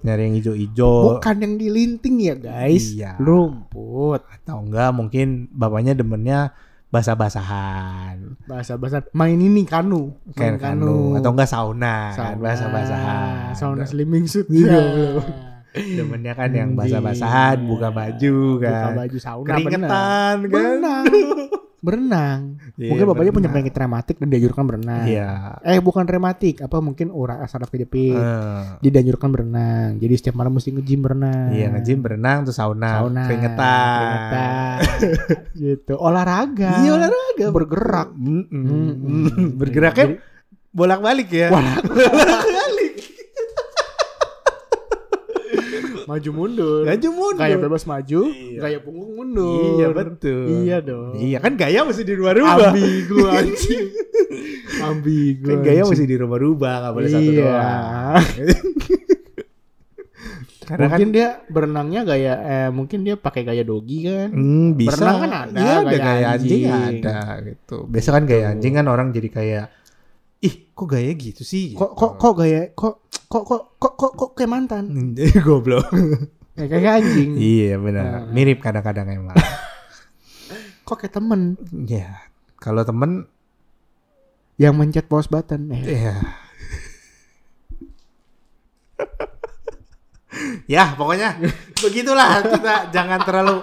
[0.00, 2.92] Nyari yang ijo-ijo Bukan yang dilinting ya guys.
[2.92, 3.16] Iya.
[3.16, 4.24] Rumput.
[4.24, 6.56] atau enggak mungkin bapaknya demennya
[6.90, 8.34] basah-basahan.
[8.44, 10.10] Bahasa-bahasa main ini kanu.
[10.26, 12.42] Main Kayak kanu atau enggak sauna, kan Sauna.
[12.42, 13.50] basah-basahan.
[13.54, 14.48] Sauna slimming suit.
[14.48, 14.74] Iya.
[14.74, 15.22] Ya.
[15.70, 18.92] Demennya kan yang basah-basahan, buka baju Buka kan.
[18.98, 19.86] baju sauna Keringetan bener.
[19.86, 20.36] kan.
[20.50, 21.04] Berenang.
[21.80, 22.60] Berenang.
[22.76, 23.52] Iya, mungkin bapaknya punya berenang.
[23.64, 25.04] penyakit rematik dan dianjurkan berenang.
[25.08, 25.30] Iya.
[25.64, 28.20] Eh bukan rematik, apa mungkin urat saraf kejepit.
[28.20, 29.96] Eh, Dia dianjurkan berenang.
[29.96, 31.50] Jadi setiap malam mesti nge-gym berenang.
[31.50, 33.24] Iya nge-gym berenang terus sauna, Sauna.
[33.24, 33.96] keringetan.
[33.96, 34.76] keringetan.
[35.64, 35.92] gitu.
[35.96, 36.84] Olahraga.
[36.84, 38.08] Iya olahraga Bergerak.
[38.12, 38.64] Mm-mm.
[39.00, 39.48] Mm-mm.
[39.60, 40.20] Bergeraknya
[40.70, 41.48] bolak-balik ya.
[46.10, 46.82] Maju mundur.
[46.82, 47.38] Maju mundur.
[47.38, 48.58] Gaya bebas maju, Iya.
[48.58, 49.78] gaya punggung mundur.
[49.78, 50.46] Iya betul.
[50.60, 51.14] Iya dong.
[51.14, 52.56] Iya kan gaya mesti di rumah-rumah.
[52.68, 53.86] Ambigu anjing.
[54.82, 55.46] Ambigu.
[55.46, 57.38] Kan gaya mesti di rumah-rumah nggak boleh satu Iya.
[57.38, 58.24] doang.
[60.60, 64.30] Karena mungkin kan dia berenangnya gaya eh mungkin dia pakai gaya dogi kan.
[64.30, 64.94] hmm, bisa.
[64.94, 67.02] berenang kan ada, Iya ada gaya gaya anjing, anjing.
[67.02, 67.76] ada gitu.
[67.86, 68.50] Biasa kan gaya Gitu.
[68.52, 69.64] anjing kan orang jadi kayak
[70.40, 71.76] ih kok gaya gitu sih?
[71.76, 72.94] Kok kok kok gaya kok
[73.28, 75.14] kok kok kok kok, kok kayak mantan.
[75.46, 75.86] Goblok.
[76.58, 77.30] Ya, kayak anjing.
[77.38, 78.04] iya benar.
[78.04, 78.32] Nah.
[78.34, 79.36] Mirip kadang-kadang emang.
[80.84, 82.20] Kok kayak temen Iya.
[82.58, 83.24] Kalau temen
[84.60, 85.70] yang mencet pause button.
[85.72, 86.14] Eh, Iya.
[90.74, 91.38] ya pokoknya
[91.80, 93.62] begitulah kita jangan terlalu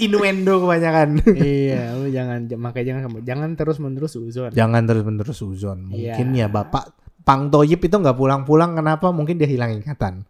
[0.00, 1.20] innuendo kebanyakan.
[1.44, 4.50] iya, lu jangan makanya jangan jangan terus menerus uzon.
[4.50, 5.86] jangan terus menerus uzon.
[5.86, 6.46] Mungkin Iya.
[6.46, 9.12] ya bapak Pang Toyib itu nggak pulang-pulang kenapa?
[9.12, 10.24] Mungkin dia hilang ingatan.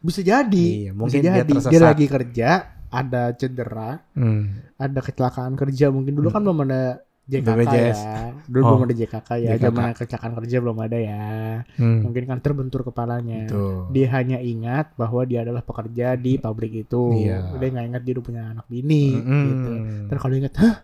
[0.00, 0.66] Bisa jadi.
[0.88, 1.52] Iya, mungkin bisa dia jadi.
[1.52, 1.82] Dia, tersesat.
[1.82, 2.48] lagi kerja,
[2.88, 4.64] ada cedera, Hmm.
[4.74, 7.98] ada kecelakaan kerja mungkin dulu kan belum ada JKK BPJS.
[7.98, 8.16] ya.
[8.46, 8.68] Dulu Oh.
[8.72, 9.50] belum ada JKK ya.
[9.52, 9.62] JKK.
[9.64, 11.26] Zaman kecelakaan kerja belum ada ya.
[11.74, 11.98] Hmm.
[12.00, 13.46] Mungkin kan terbentur kepalanya.
[13.46, 13.90] Tuh.
[13.90, 17.02] Dia hanya ingat bahwa dia adalah pekerja di pabrik itu.
[17.18, 17.50] Iya.
[17.52, 19.42] Dia nggak ingat dia udah punya anak bini Mm-mm.
[19.44, 19.72] gitu.
[20.06, 20.76] Terus kalau ingat, hah?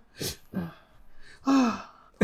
[1.43, 1.75] Ah,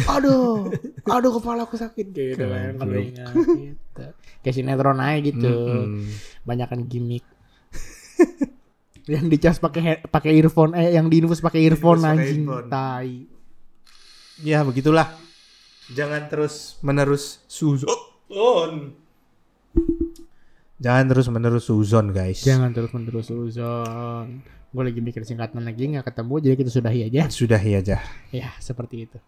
[0.09, 0.71] aduh,
[1.15, 4.05] aduh kepala aku sakit gitu kan kalau ingat gitu.
[4.43, 5.47] Kayak sinetron aja gitu.
[5.47, 6.11] Mm-mm.
[6.43, 7.23] Banyakan gimmick.
[9.09, 13.38] yang dicas pakai pakai earphone eh yang diinfus pakai earphone anjing tai.
[14.47, 15.19] Ya begitulah.
[15.91, 18.95] Jangan terus menerus suzon.
[20.79, 22.47] Jangan terus menerus suzon guys.
[22.47, 24.47] Jangan terus menerus uzon.
[24.71, 27.23] Gue lagi mikir singkatan lagi nggak ketemu jadi kita sudahi aja.
[27.27, 27.99] Sudahi aja.
[28.31, 29.19] Ya seperti itu.